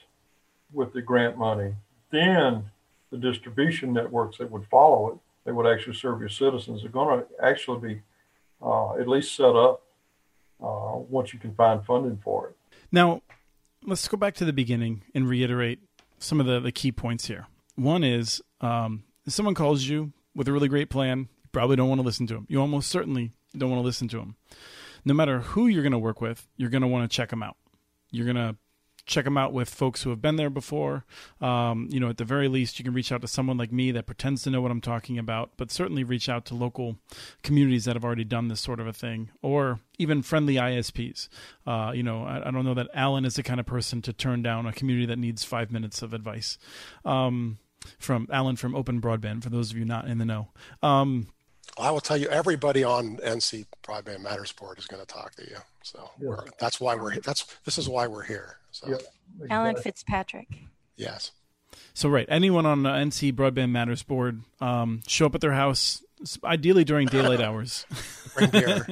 [0.74, 1.74] with the grant money,
[2.12, 2.66] then
[3.12, 7.20] the distribution networks that would follow it, that would actually serve your citizens, are going
[7.20, 8.02] to actually be
[8.62, 9.84] uh, at least set up
[10.62, 12.56] uh, once you can find funding for it.
[12.92, 13.22] Now,
[13.84, 15.80] let's go back to the beginning and reiterate
[16.20, 17.48] some of the, the key points here.
[17.76, 22.06] One is um, someone calls you with a really great plan, probably don't want to
[22.06, 22.46] listen to them.
[22.50, 24.36] You almost certainly don't want to listen to them.
[25.06, 27.42] No matter who you're going to work with, you're going to want to check them
[27.42, 27.56] out.
[28.12, 28.58] You're going to
[29.06, 31.06] check them out with folks who have been there before.
[31.40, 33.92] Um, you know, at the very least, you can reach out to someone like me
[33.92, 36.98] that pretends to know what I'm talking about, but certainly reach out to local
[37.42, 41.30] communities that have already done this sort of a thing, or even friendly ISPs.
[41.66, 44.12] Uh, you know, I, I, don't know that Alan is the kind of person to
[44.12, 46.58] turn down a community that needs five minutes of advice.
[47.06, 47.60] Um,
[47.98, 50.50] from Alan from Open Broadband, for those of you not in the know.
[50.82, 51.28] Um,
[51.78, 55.44] I will tell you, everybody on NC Broadband Matters board is going to talk to
[55.44, 55.58] you.
[55.84, 56.36] So yeah.
[56.60, 58.58] that's why we're that's this is why we're here.
[58.72, 59.02] So yep.
[59.50, 60.48] Alan Fitzpatrick.
[60.96, 61.32] Yes.
[61.94, 66.04] So right, anyone on the NC Broadband Matters board, um, show up at their house,
[66.44, 67.86] ideally during daylight hours.
[68.36, 68.88] Bring beer.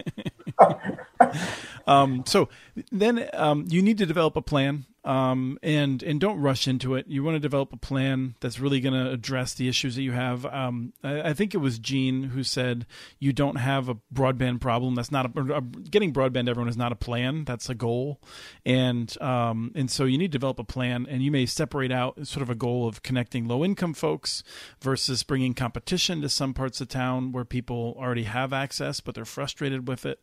[1.88, 2.50] um, so
[2.92, 7.08] then um, you need to develop a plan um, and and don't rush into it.
[7.08, 10.14] You want to develop a plan that's really going to address the issues that you
[10.14, 10.46] have.
[10.46, 12.86] Um, I, I, think it was Gene who said
[13.20, 14.96] you don't have a broadband problem.
[14.96, 16.50] That's not a, a getting broadband.
[16.50, 17.44] Everyone is not a plan.
[17.44, 18.22] That's a goal,
[18.66, 21.06] and um, and so you need to develop a plan.
[21.10, 24.44] And you may separate out sort of a goal of connecting low income folks
[24.82, 29.26] versus bringing competition to some parts of town where people already have access but they're
[29.26, 30.20] frustrated with it.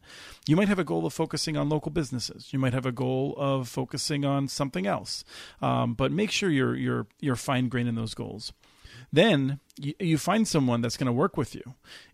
[0.46, 2.52] You might have a goal of focusing on local businesses.
[2.52, 5.24] You might have a goal of focusing on something else.
[5.60, 8.52] Um, but make sure you're you're you're fine grained in those goals.
[9.12, 11.62] Then you, you find someone that's going to work with you.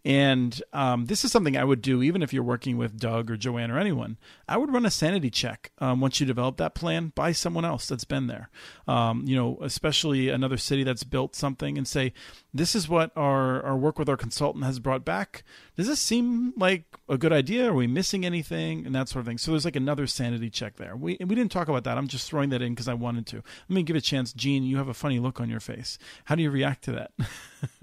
[0.05, 3.37] And um, this is something I would do even if you're working with Doug or
[3.37, 4.19] Joanne or anyone.
[4.49, 7.87] I would run a sanity check um, once you develop that plan by someone else
[7.87, 8.49] that's been there.
[8.87, 12.13] Um, you know, especially another city that's built something and say,
[12.55, 15.43] this is what our, our work with our consultant has brought back.
[15.77, 17.71] Does this seem like a good idea?
[17.71, 18.87] Are we missing anything?
[18.87, 19.39] And that sort of thing.
[19.39, 20.97] So there's like another sanity check there.
[20.97, 21.99] We, we didn't talk about that.
[21.99, 23.37] I'm just throwing that in because I wanted to.
[23.37, 24.33] Let me give a chance.
[24.33, 25.99] Gene, you have a funny look on your face.
[26.27, 27.11] How do you react to that?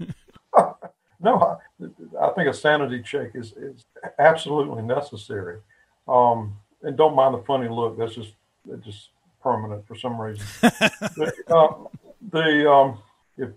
[1.20, 1.86] no, I,
[2.20, 3.84] I, think a sanity check is, is
[4.18, 5.58] absolutely necessary.
[6.06, 7.98] Um, and don't mind the funny look.
[7.98, 8.34] That's just
[8.80, 9.10] just
[9.42, 10.46] permanent for some reason.
[10.62, 11.74] the, uh,
[12.30, 12.98] the um,
[13.36, 13.50] if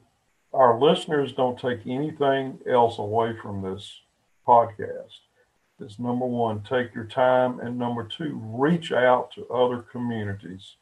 [0.54, 4.02] our listeners don't take anything else away from this
[4.48, 5.20] podcast,
[5.80, 10.76] is number one, take your time, and number two, reach out to other communities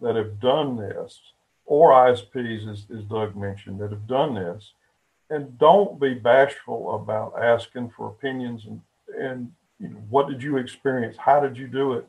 [0.00, 1.20] that have done this,
[1.68, 4.72] or ISPs, as, as Doug mentioned, that have done this,
[5.28, 8.80] and don't be bashful about asking for opinions and
[9.18, 11.16] and you know what did you experience?
[11.18, 12.06] How did you do it?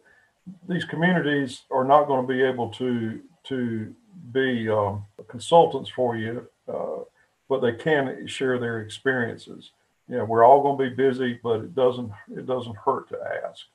[0.68, 3.94] These communities are not going to be able to to
[4.32, 7.04] be um, consultants for you uh,
[7.50, 9.72] but they can share their experiences.
[10.08, 13.66] Know we're all going to be busy but it doesn't it doesn't hurt to ask.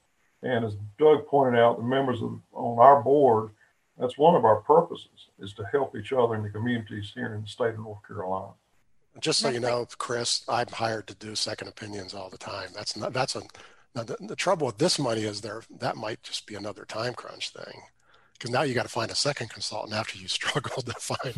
[0.42, 3.50] And as doug pointed out the members of, on our board
[3.98, 7.42] that's one of our purposes is to help each other in the communities here in
[7.42, 8.52] the state of north carolina
[9.20, 12.70] just so you know, Chris, I'm hired to do second opinions all the time.
[12.74, 13.42] That's not, that's a,
[13.94, 17.50] the, the, trouble with this money is there, that might just be another time crunch
[17.50, 17.82] thing.
[18.32, 21.34] Because now you got to find a second consultant after you struggled to find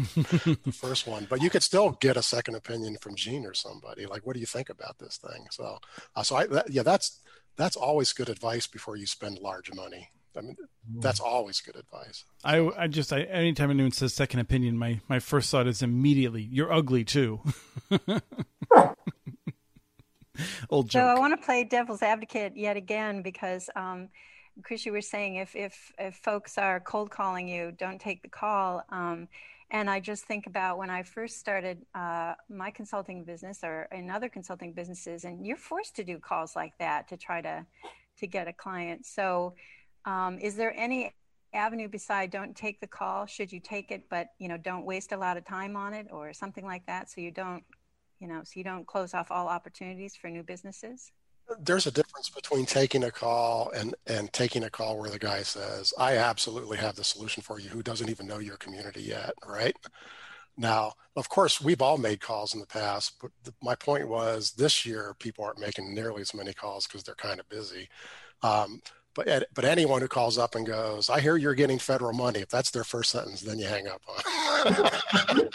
[0.64, 1.26] the first one.
[1.28, 4.06] But you could still get a second opinion from Gene or somebody.
[4.06, 5.46] Like, what do you think about this thing?
[5.50, 5.78] So,
[6.14, 7.20] uh, so I, that, yeah, that's
[7.56, 10.10] that's always good advice before you spend large money.
[10.36, 10.56] I mean,
[10.98, 12.24] that's always good advice.
[12.44, 16.42] I, I just, I, anytime anyone says second opinion, my, my first thought is immediately,
[16.42, 17.40] you're ugly too.
[20.68, 21.00] Old joke.
[21.00, 24.08] So I want to play devil's advocate yet again because, um,
[24.62, 28.28] Chris, you were saying if, if, if folks are cold calling you, don't take the
[28.28, 28.82] call.
[28.90, 29.28] Um,
[29.70, 34.10] and I just think about when I first started uh, my consulting business or in
[34.10, 37.66] other consulting businesses, and you're forced to do calls like that to try to
[38.18, 39.04] to get a client.
[39.06, 39.54] So
[40.06, 41.12] um, is there any
[41.52, 43.26] avenue beside don't take the call?
[43.26, 46.06] Should you take it, but you know, don't waste a lot of time on it,
[46.10, 47.64] or something like that, so you don't,
[48.20, 51.10] you know, so you don't close off all opportunities for new businesses?
[51.60, 55.42] There's a difference between taking a call and and taking a call where the guy
[55.42, 59.34] says, "I absolutely have the solution for you," who doesn't even know your community yet,
[59.46, 59.76] right?
[60.56, 64.52] Now, of course, we've all made calls in the past, but the, my point was
[64.52, 67.88] this year people aren't making nearly as many calls because they're kind of busy.
[68.42, 68.80] Um,
[69.16, 72.50] but but anyone who calls up and goes, "I hear you're getting federal money," if
[72.50, 75.48] that's their first sentence, then you hang up on.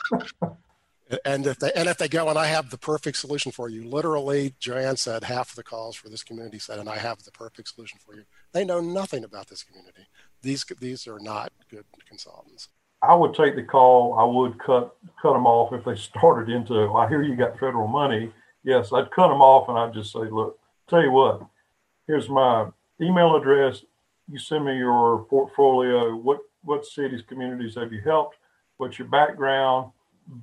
[1.26, 3.88] and if they and if they go and I have the perfect solution for you,
[3.88, 7.32] literally, Joanne said half of the calls for this community said, "And I have the
[7.32, 10.08] perfect solution for you." They know nothing about this community.
[10.41, 12.67] These these are not good consultants.
[13.04, 14.17] I would take the call.
[14.17, 16.91] I would cut cut them off if they started into.
[16.93, 18.34] I hear you got federal money.
[18.63, 21.41] Yes, I'd cut them off and I'd just say, "Look, tell you what,
[22.08, 22.67] here's my
[23.01, 23.83] email address.
[24.29, 26.15] You send me your portfolio.
[26.15, 28.37] What what cities, communities have you helped?
[28.77, 29.91] What's your background?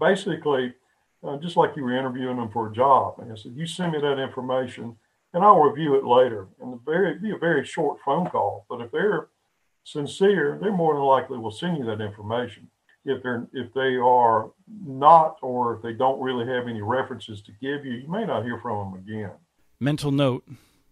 [0.00, 0.74] Basically,
[1.22, 3.14] uh, just like you were interviewing them for a job.
[3.18, 4.96] And I said, you send me that information,
[5.32, 6.48] and I'll review it later.
[6.60, 8.66] And the very be a very short phone call.
[8.68, 9.28] But if they're
[9.84, 12.68] sincere, they're more than likely will send you that information.
[13.04, 14.50] If they're if they are
[14.84, 18.44] not, or if they don't really have any references to give you, you may not
[18.44, 19.30] hear from them again.
[19.80, 20.44] Mental note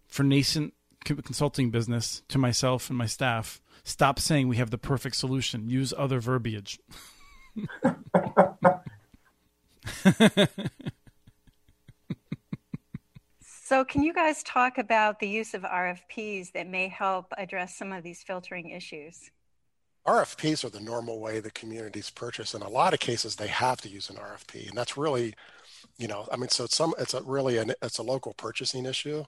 [0.07, 0.73] for nascent
[1.15, 5.69] consulting business to myself and my staff stop saying we have the perfect solution.
[5.69, 6.79] Use other verbiage.
[13.67, 17.91] So can you guys talk about the use of rfps that may help address some
[17.91, 19.29] of these filtering issues?
[20.07, 22.53] Rfps are the normal way the communities purchase.
[22.53, 25.33] In a lot of cases they have to use an rfp and that's really
[25.97, 28.85] you know i mean so it's some it's a really an, it's a local purchasing
[28.85, 29.25] issue.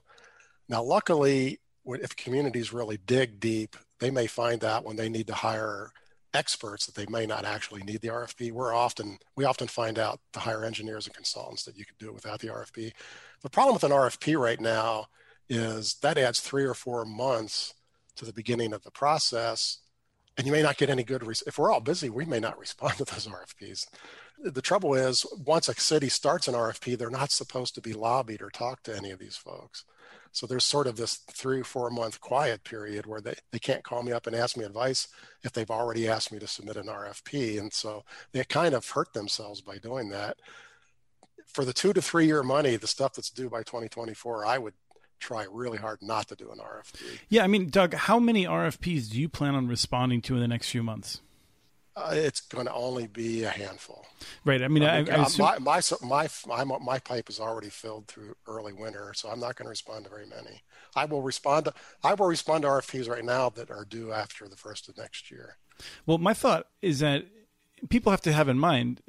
[0.70, 5.34] Now luckily if communities really dig deep, they may find that when they need to
[5.34, 5.92] hire
[6.32, 8.52] experts that they may not actually need the RFP.
[8.52, 12.08] We're often we often find out to hire engineers and consultants that you could do
[12.08, 12.92] it without the RFP.
[13.42, 15.06] The problem with an RFP right now
[15.48, 17.74] is that adds three or four months
[18.16, 19.78] to the beginning of the process,
[20.36, 21.26] and you may not get any good.
[21.46, 23.86] If we're all busy, we may not respond to those RFPs.
[24.42, 28.40] The trouble is, once a city starts an RFP, they're not supposed to be lobbied
[28.40, 29.84] or talk to any of these folks.
[30.32, 34.02] So there's sort of this three, four month quiet period where they, they can't call
[34.02, 35.08] me up and ask me advice
[35.42, 37.58] if they've already asked me to submit an RFP.
[37.58, 40.36] And so they kind of hurt themselves by doing that.
[41.46, 44.74] For the two to three year money, the stuff that's due by 2024, I would
[45.18, 47.18] try really hard not to do an RFP.
[47.28, 50.48] Yeah, I mean, Doug, how many RFPs do you plan on responding to in the
[50.48, 51.20] next few months?
[51.96, 54.06] Uh, it's going to only be a handful.
[54.44, 54.62] Right.
[54.62, 55.44] I mean, I, I, I assume...
[55.44, 59.56] my, my, my, my, my pipe is already filled through early winter, so I'm not
[59.56, 60.62] going to respond to very many.
[60.94, 61.74] I will respond to,
[62.04, 65.30] I will respond to RFPs right now that are due after the first of next
[65.30, 65.56] year.
[66.06, 67.24] Well, my thought is that
[67.88, 69.02] people have to have in mind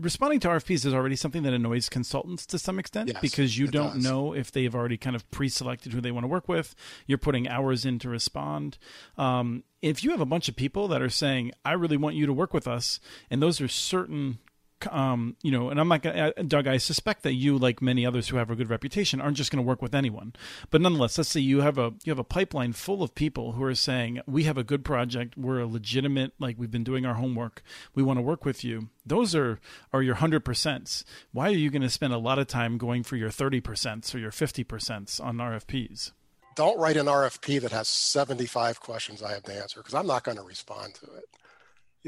[0.00, 3.66] responding to RFPs is already something that annoys consultants to some extent yes, because you
[3.66, 4.04] don't does.
[4.04, 6.74] know if they've already kind of pre-selected who they want to work with.
[7.06, 8.78] You're putting hours in to respond.
[9.16, 12.26] Um, if you have a bunch of people that are saying, "I really want you
[12.26, 14.38] to work with us," and those are certain
[14.86, 18.06] um, you know, and I'm not going to, Doug, I suspect that you, like many
[18.06, 20.34] others who have a good reputation, aren't just going to work with anyone.
[20.70, 23.64] But nonetheless, let's say you have a you have a pipeline full of people who
[23.64, 27.14] are saying we have a good project, we're a legitimate, like we've been doing our
[27.14, 27.62] homework,
[27.94, 28.88] we want to work with you.
[29.04, 29.58] Those are
[29.92, 31.04] are your hundred percents.
[31.32, 34.14] Why are you going to spend a lot of time going for your thirty percents
[34.14, 36.12] or your fifty percents on RFPs?
[36.54, 40.24] Don't write an RFP that has 75 questions I have to answer because I'm not
[40.24, 41.24] going to respond to it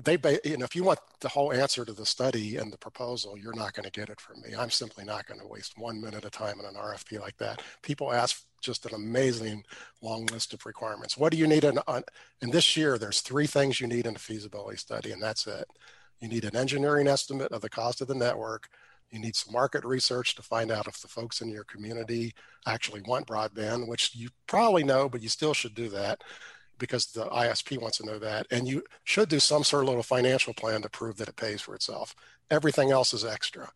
[0.05, 3.37] they you know if you want the whole answer to the study and the proposal
[3.37, 4.55] you're not going to get it from me.
[4.57, 7.63] I'm simply not going to waste one minute of time in an rfp like that.
[7.83, 9.65] People ask just an amazing
[10.03, 11.17] long list of requirements.
[11.17, 11.79] What do you need in,
[12.43, 15.67] in this year there's three things you need in a feasibility study and that's it.
[16.21, 18.69] You need an engineering estimate of the cost of the network.
[19.11, 22.35] You need some market research to find out if the folks in your community
[22.67, 26.23] actually want broadband which you probably know but you still should do that
[26.81, 28.49] because the ISP wants to know that.
[28.51, 31.61] And you should do some sort of little financial plan to prove that it pays
[31.61, 32.17] for itself.
[32.51, 33.71] Everything else is extra.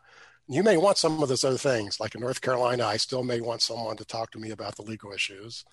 [0.48, 3.40] You may want some of those other things, like in North Carolina, I still may
[3.40, 5.64] want someone to talk to me about the legal issues,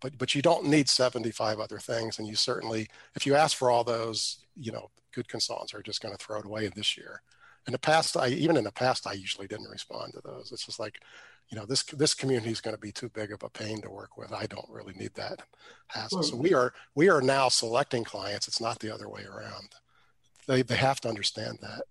[0.00, 2.18] but but you don't need 75 other things.
[2.18, 6.02] And you certainly, if you ask for all those, you know, good consultants are just
[6.02, 7.22] going to throw it away this year.
[7.66, 10.52] In the past, I even in the past, I usually didn't respond to those.
[10.52, 11.00] It's just like,
[11.52, 13.90] you know this this community is going to be too big of a pain to
[13.90, 14.32] work with.
[14.32, 15.42] I don't really need that
[15.88, 16.22] hassle.
[16.22, 18.48] So we are we are now selecting clients.
[18.48, 19.68] It's not the other way around.
[20.48, 21.82] They they have to understand that.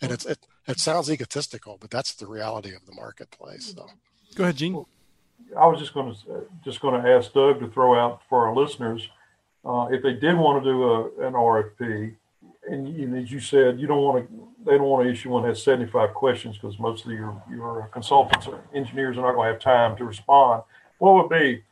[0.00, 3.86] And it's it, it sounds egotistical but that's the reality of the marketplace so.
[4.34, 4.84] Go ahead gene.
[5.58, 8.54] I was just going to just going to ask doug to throw out for our
[8.54, 9.08] listeners
[9.64, 12.14] uh, if they did want to do a, an rfp
[12.68, 15.42] and, and as you said you don't want to they don't want to issue one
[15.42, 19.46] that has 75 questions because most of your, your consultants or engineers are not going
[19.46, 20.62] to have time to respond.
[20.98, 21.62] What would be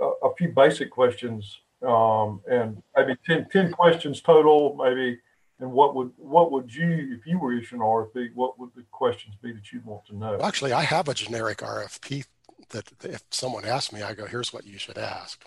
[0.00, 5.18] a, a few basic questions um, and maybe 10, 10 questions total, maybe,
[5.60, 9.34] and what would what would you, if you were issuing RFP, what would the questions
[9.42, 10.38] be that you'd want to know?
[10.42, 12.24] Actually, I have a generic RFP
[12.70, 15.44] that if someone asks me, I go, here's what you should ask.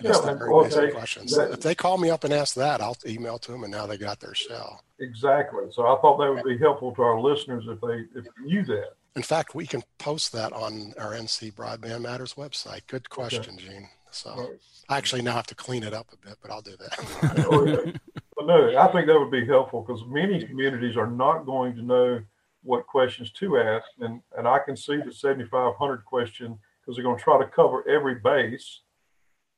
[0.00, 1.36] And yeah, the very basic questions.
[1.36, 3.86] That, if they call me up and ask that, I'll email to them, and now
[3.86, 4.82] they got their shell.
[4.98, 5.64] Exactly.
[5.70, 8.64] So I thought that would be helpful to our listeners if they if they knew
[8.64, 8.94] that.
[9.16, 12.86] In fact, we can post that on our NC Broadband Matters website.
[12.86, 13.68] Good question, okay.
[13.68, 13.88] Gene.
[14.10, 14.48] So right.
[14.88, 17.44] I actually now have to clean it up a bit, but I'll do that.
[17.46, 17.92] Oh, okay.
[18.36, 21.82] But no, I think that would be helpful because many communities are not going to
[21.82, 22.22] know
[22.62, 27.18] what questions to ask, and and I can see the 7,500 question because they're going
[27.18, 28.80] to try to cover every base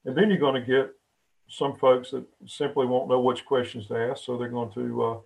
[0.05, 0.95] and then you're going to get
[1.49, 4.25] some folks that simply won't know which questions to ask.
[4.25, 5.19] So they're going to uh,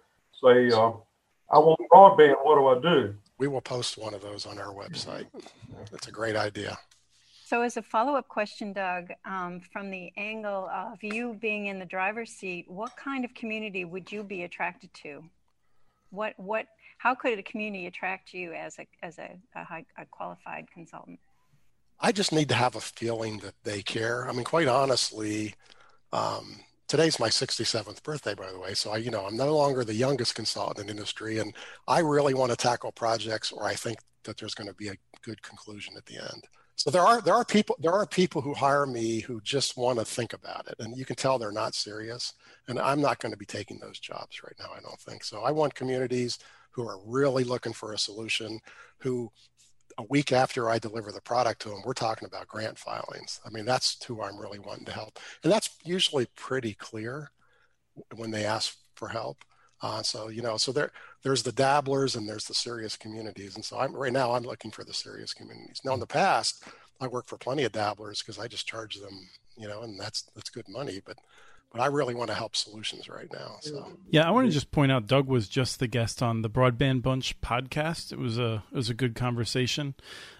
[0.42, 0.92] say, uh,
[1.50, 2.34] I want broadband.
[2.42, 3.14] What do I do?
[3.38, 5.26] We will post one of those on our website.
[5.90, 6.78] That's a great idea.
[7.44, 11.78] So, as a follow up question, Doug, um, from the angle of you being in
[11.78, 15.22] the driver's seat, what kind of community would you be attracted to?
[16.10, 16.66] What, what,
[16.98, 21.20] how could a community attract you as a, as a, a, high, a qualified consultant?
[22.00, 24.28] I just need to have a feeling that they care.
[24.28, 25.54] I mean, quite honestly,
[26.12, 28.74] um, today's my 67th birthday, by the way.
[28.74, 31.54] So I, you know, I'm no longer the youngest consultant in industry, and
[31.88, 34.96] I really want to tackle projects where I think that there's going to be a
[35.22, 36.44] good conclusion at the end.
[36.76, 39.98] So there are there are people there are people who hire me who just want
[39.98, 42.34] to think about it, and you can tell they're not serious.
[42.68, 44.72] And I'm not going to be taking those jobs right now.
[44.76, 45.40] I don't think so.
[45.40, 46.38] I want communities
[46.70, 48.60] who are really looking for a solution,
[48.98, 49.32] who
[49.98, 53.40] a week after I deliver the product to them, we're talking about grant filings.
[53.46, 55.18] I mean, that's who I'm really wanting to help.
[55.42, 57.30] And that's usually pretty clear.
[58.14, 59.44] when they ask for help.
[59.82, 60.90] Uh, so you know, so there
[61.22, 63.54] there's the dabblers and there's the serious communities.
[63.56, 65.80] And so I'm right now I'm looking for the serious communities.
[65.84, 66.64] Now in the past,
[67.00, 69.28] I worked for plenty of dabblers because I just charge them,
[69.58, 71.00] you know, and that's that's good money.
[71.04, 71.18] But
[71.72, 73.56] but I really want to help solutions right now.
[73.60, 76.50] So yeah, I want to just point out Doug was just the guest on the
[76.50, 78.12] Broadband Bunch podcast.
[78.12, 79.94] It was a it was a good conversation,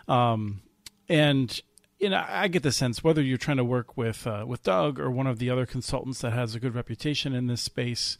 [0.08, 0.62] um,
[1.08, 1.60] and
[1.98, 4.98] you know I get the sense whether you're trying to work with uh, with Doug
[4.98, 8.16] or one of the other consultants that has a good reputation in this space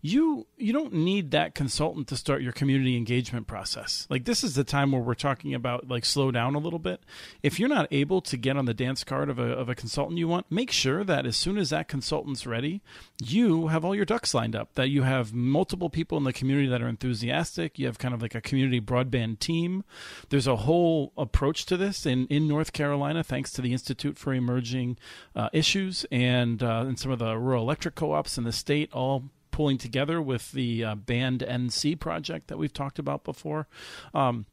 [0.00, 4.06] you you don't need that consultant to start your community engagement process.
[4.08, 7.02] Like this is the time where we're talking about like slow down a little bit.
[7.42, 10.18] If you're not able to get on the dance card of a of a consultant
[10.18, 12.80] you want, make sure that as soon as that consultant's ready,
[13.20, 14.74] you have all your ducks lined up.
[14.74, 17.78] That you have multiple people in the community that are enthusiastic.
[17.78, 19.84] You have kind of like a community broadband team.
[20.28, 24.32] There's a whole approach to this in in North Carolina, thanks to the Institute for
[24.32, 24.96] Emerging
[25.34, 29.30] uh, Issues and uh, and some of the rural electric co-ops in the state all
[29.58, 33.66] pulling together with the uh, Band NC project that we've talked about before.
[34.14, 34.46] Um,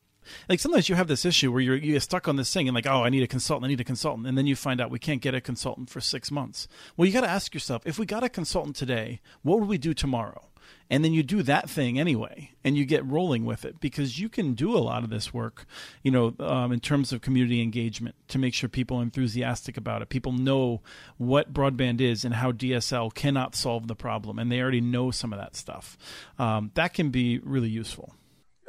[0.50, 2.88] like sometimes you have this issue where you're you're stuck on this thing and like
[2.88, 4.98] oh I need a consultant I need a consultant and then you find out we
[4.98, 6.68] can't get a consultant for six months.
[6.98, 9.78] Well, you got to ask yourself if we got a consultant today, what would we
[9.78, 10.48] do tomorrow?
[10.90, 14.30] And then you do that thing anyway and you get rolling with it because you
[14.30, 15.66] can do a lot of this work
[16.04, 20.02] you know um, in terms of community engagement to make sure people are enthusiastic about
[20.02, 20.10] it.
[20.10, 20.82] People know
[21.18, 25.34] what broadband is and how dsl cannot solve the problem and they already know some
[25.34, 25.98] of that stuff.
[26.38, 28.14] Um, that can be really useful.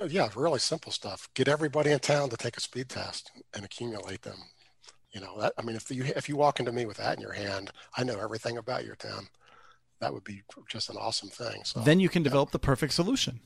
[0.07, 1.29] Yeah really simple stuff.
[1.35, 4.39] Get everybody in town to take a speed test and accumulate them.
[5.13, 7.23] You know that i mean if you if you walk into me with that in
[7.23, 9.29] your hand i know everything about your town
[10.01, 11.63] that would be just an awesome thing.
[11.65, 12.53] So then you can develop yeah.
[12.53, 13.41] the perfect solution.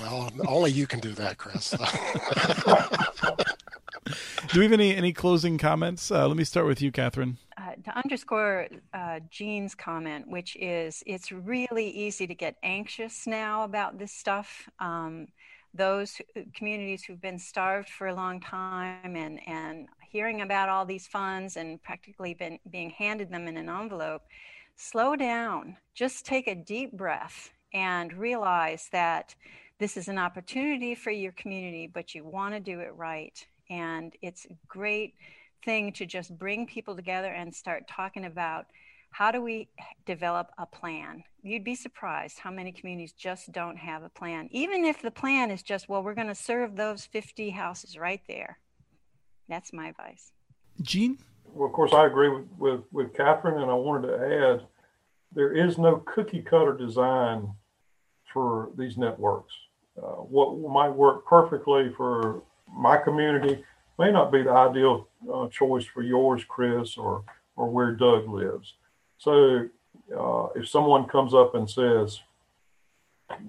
[0.00, 1.70] Well, only you can do that, Chris.
[4.52, 6.10] do we have any any closing comments?
[6.10, 7.36] Uh, let me start with you, Catherine.
[7.58, 13.64] Uh, to underscore uh, Gene's comment, which is it's really easy to get anxious now
[13.64, 14.68] about this stuff.
[14.78, 15.26] Um,
[15.74, 16.20] those
[16.54, 21.56] communities who've been starved for a long time and, and hearing about all these funds
[21.56, 24.22] and practically been being handed them in an envelope,
[24.76, 29.34] slow down, just take a deep breath and realize that
[29.78, 33.44] this is an opportunity for your community, but you want to do it right.
[33.70, 35.14] And it's a great
[35.64, 38.66] thing to just bring people together and start talking about
[39.10, 39.68] how do we
[40.06, 41.22] develop a plan?
[41.42, 44.48] You'd be surprised how many communities just don't have a plan.
[44.50, 48.22] Even if the plan is just, well, we're going to serve those 50 houses right
[48.26, 48.58] there.
[49.48, 50.32] That's my advice.
[50.80, 51.18] Gene?
[51.54, 54.66] Well, of course, I agree with, with, with Catherine, and I wanted to add
[55.34, 57.52] there is no cookie cutter design
[58.32, 59.52] for these networks.
[59.96, 63.62] Uh, what might work perfectly for my community
[63.98, 67.24] may not be the ideal uh, choice for yours, Chris, or
[67.54, 68.74] or where Doug lives.
[69.18, 69.68] So,
[70.18, 72.20] uh, if someone comes up and says,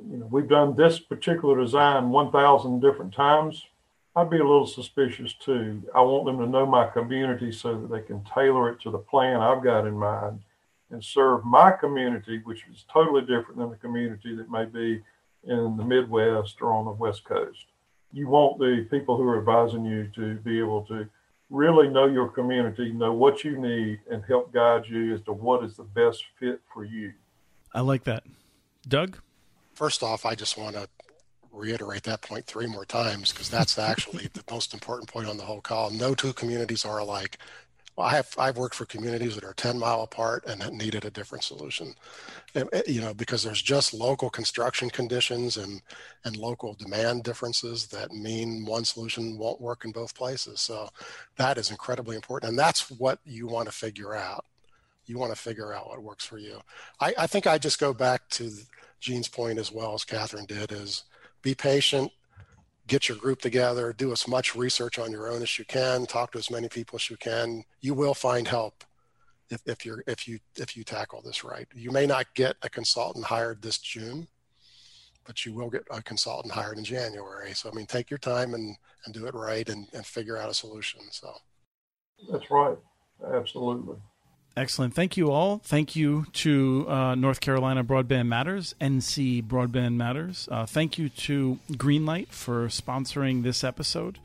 [0.09, 3.63] you know, we've done this particular design 1,000 different times,
[4.15, 5.81] I'd be a little suspicious too.
[5.95, 8.99] I want them to know my community so that they can tailor it to the
[8.99, 10.41] plan I've got in mind
[10.91, 15.01] and serve my community, which is totally different than the community that may be
[15.43, 17.65] in the Midwest or on the West Coast.
[18.11, 21.09] You want the people who are advising you to be able to
[21.49, 25.63] really know your community, know what you need, and help guide you as to what
[25.63, 27.13] is the best fit for you.
[27.73, 28.23] I like that.
[28.87, 29.19] Doug?
[29.73, 30.87] First off, I just want to
[31.53, 35.43] reiterate that point three more times because that's actually the most important point on the
[35.43, 35.89] whole call.
[35.91, 37.37] No two communities are alike.
[37.95, 41.05] Well, I have I've worked for communities that are 10 mile apart and that needed
[41.05, 41.93] a different solution.
[42.55, 45.81] And, eh, you know, because there's just local construction conditions and
[46.25, 50.59] and local demand differences that mean one solution won't work in both places.
[50.59, 50.89] So
[51.37, 52.49] that is incredibly important.
[52.49, 54.45] And that's what you want to figure out.
[55.05, 56.61] You want to figure out what works for you.
[56.99, 58.49] I, I think I just go back to
[58.99, 61.03] Gene's point as well as Catherine did is
[61.43, 62.11] be patient,
[62.87, 66.31] get your group together, do as much research on your own as you can, talk
[66.31, 67.63] to as many people as you can.
[67.81, 68.83] You will find help
[69.49, 71.67] if, if you're if you if you tackle this right.
[71.75, 74.27] You may not get a consultant hired this June,
[75.25, 77.53] but you will get a consultant hired in January.
[77.53, 78.75] So I mean take your time and,
[79.05, 81.01] and do it right and, and figure out a solution.
[81.11, 81.33] So
[82.31, 82.77] that's right.
[83.33, 83.97] Absolutely.
[84.55, 84.93] Excellent.
[84.93, 85.61] Thank you all.
[85.63, 90.47] Thank you to uh, North Carolina Broadband Matters, NC Broadband Matters.
[90.51, 94.19] Uh, thank you to Greenlight for sponsoring this episode.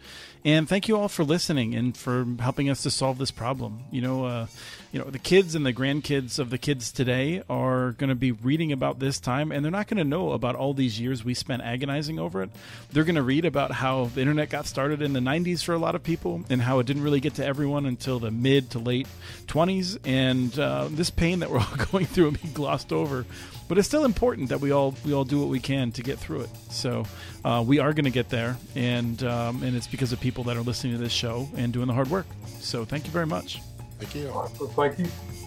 [0.44, 3.80] And thank you all for listening and for helping us to solve this problem.
[3.90, 4.46] You know, uh,
[4.92, 8.32] you know, the kids and the grandkids of the kids today are going to be
[8.32, 11.34] reading about this time, and they're not going to know about all these years we
[11.34, 12.50] spent agonizing over it.
[12.92, 15.78] They're going to read about how the internet got started in the 90s for a
[15.78, 18.78] lot of people and how it didn't really get to everyone until the mid to
[18.78, 19.08] late
[19.48, 19.98] 20s.
[20.04, 23.24] And and uh, this pain that we're all going through will be glossed over.
[23.68, 26.18] But it's still important that we all we all do what we can to get
[26.18, 26.50] through it.
[26.70, 27.04] So
[27.44, 30.56] uh, we are going to get there, and um, and it's because of people that
[30.56, 32.26] are listening to this show and doing the hard work.
[32.60, 33.60] So thank you very much.
[33.98, 34.30] Thank you.
[34.30, 35.37] All right, thank you.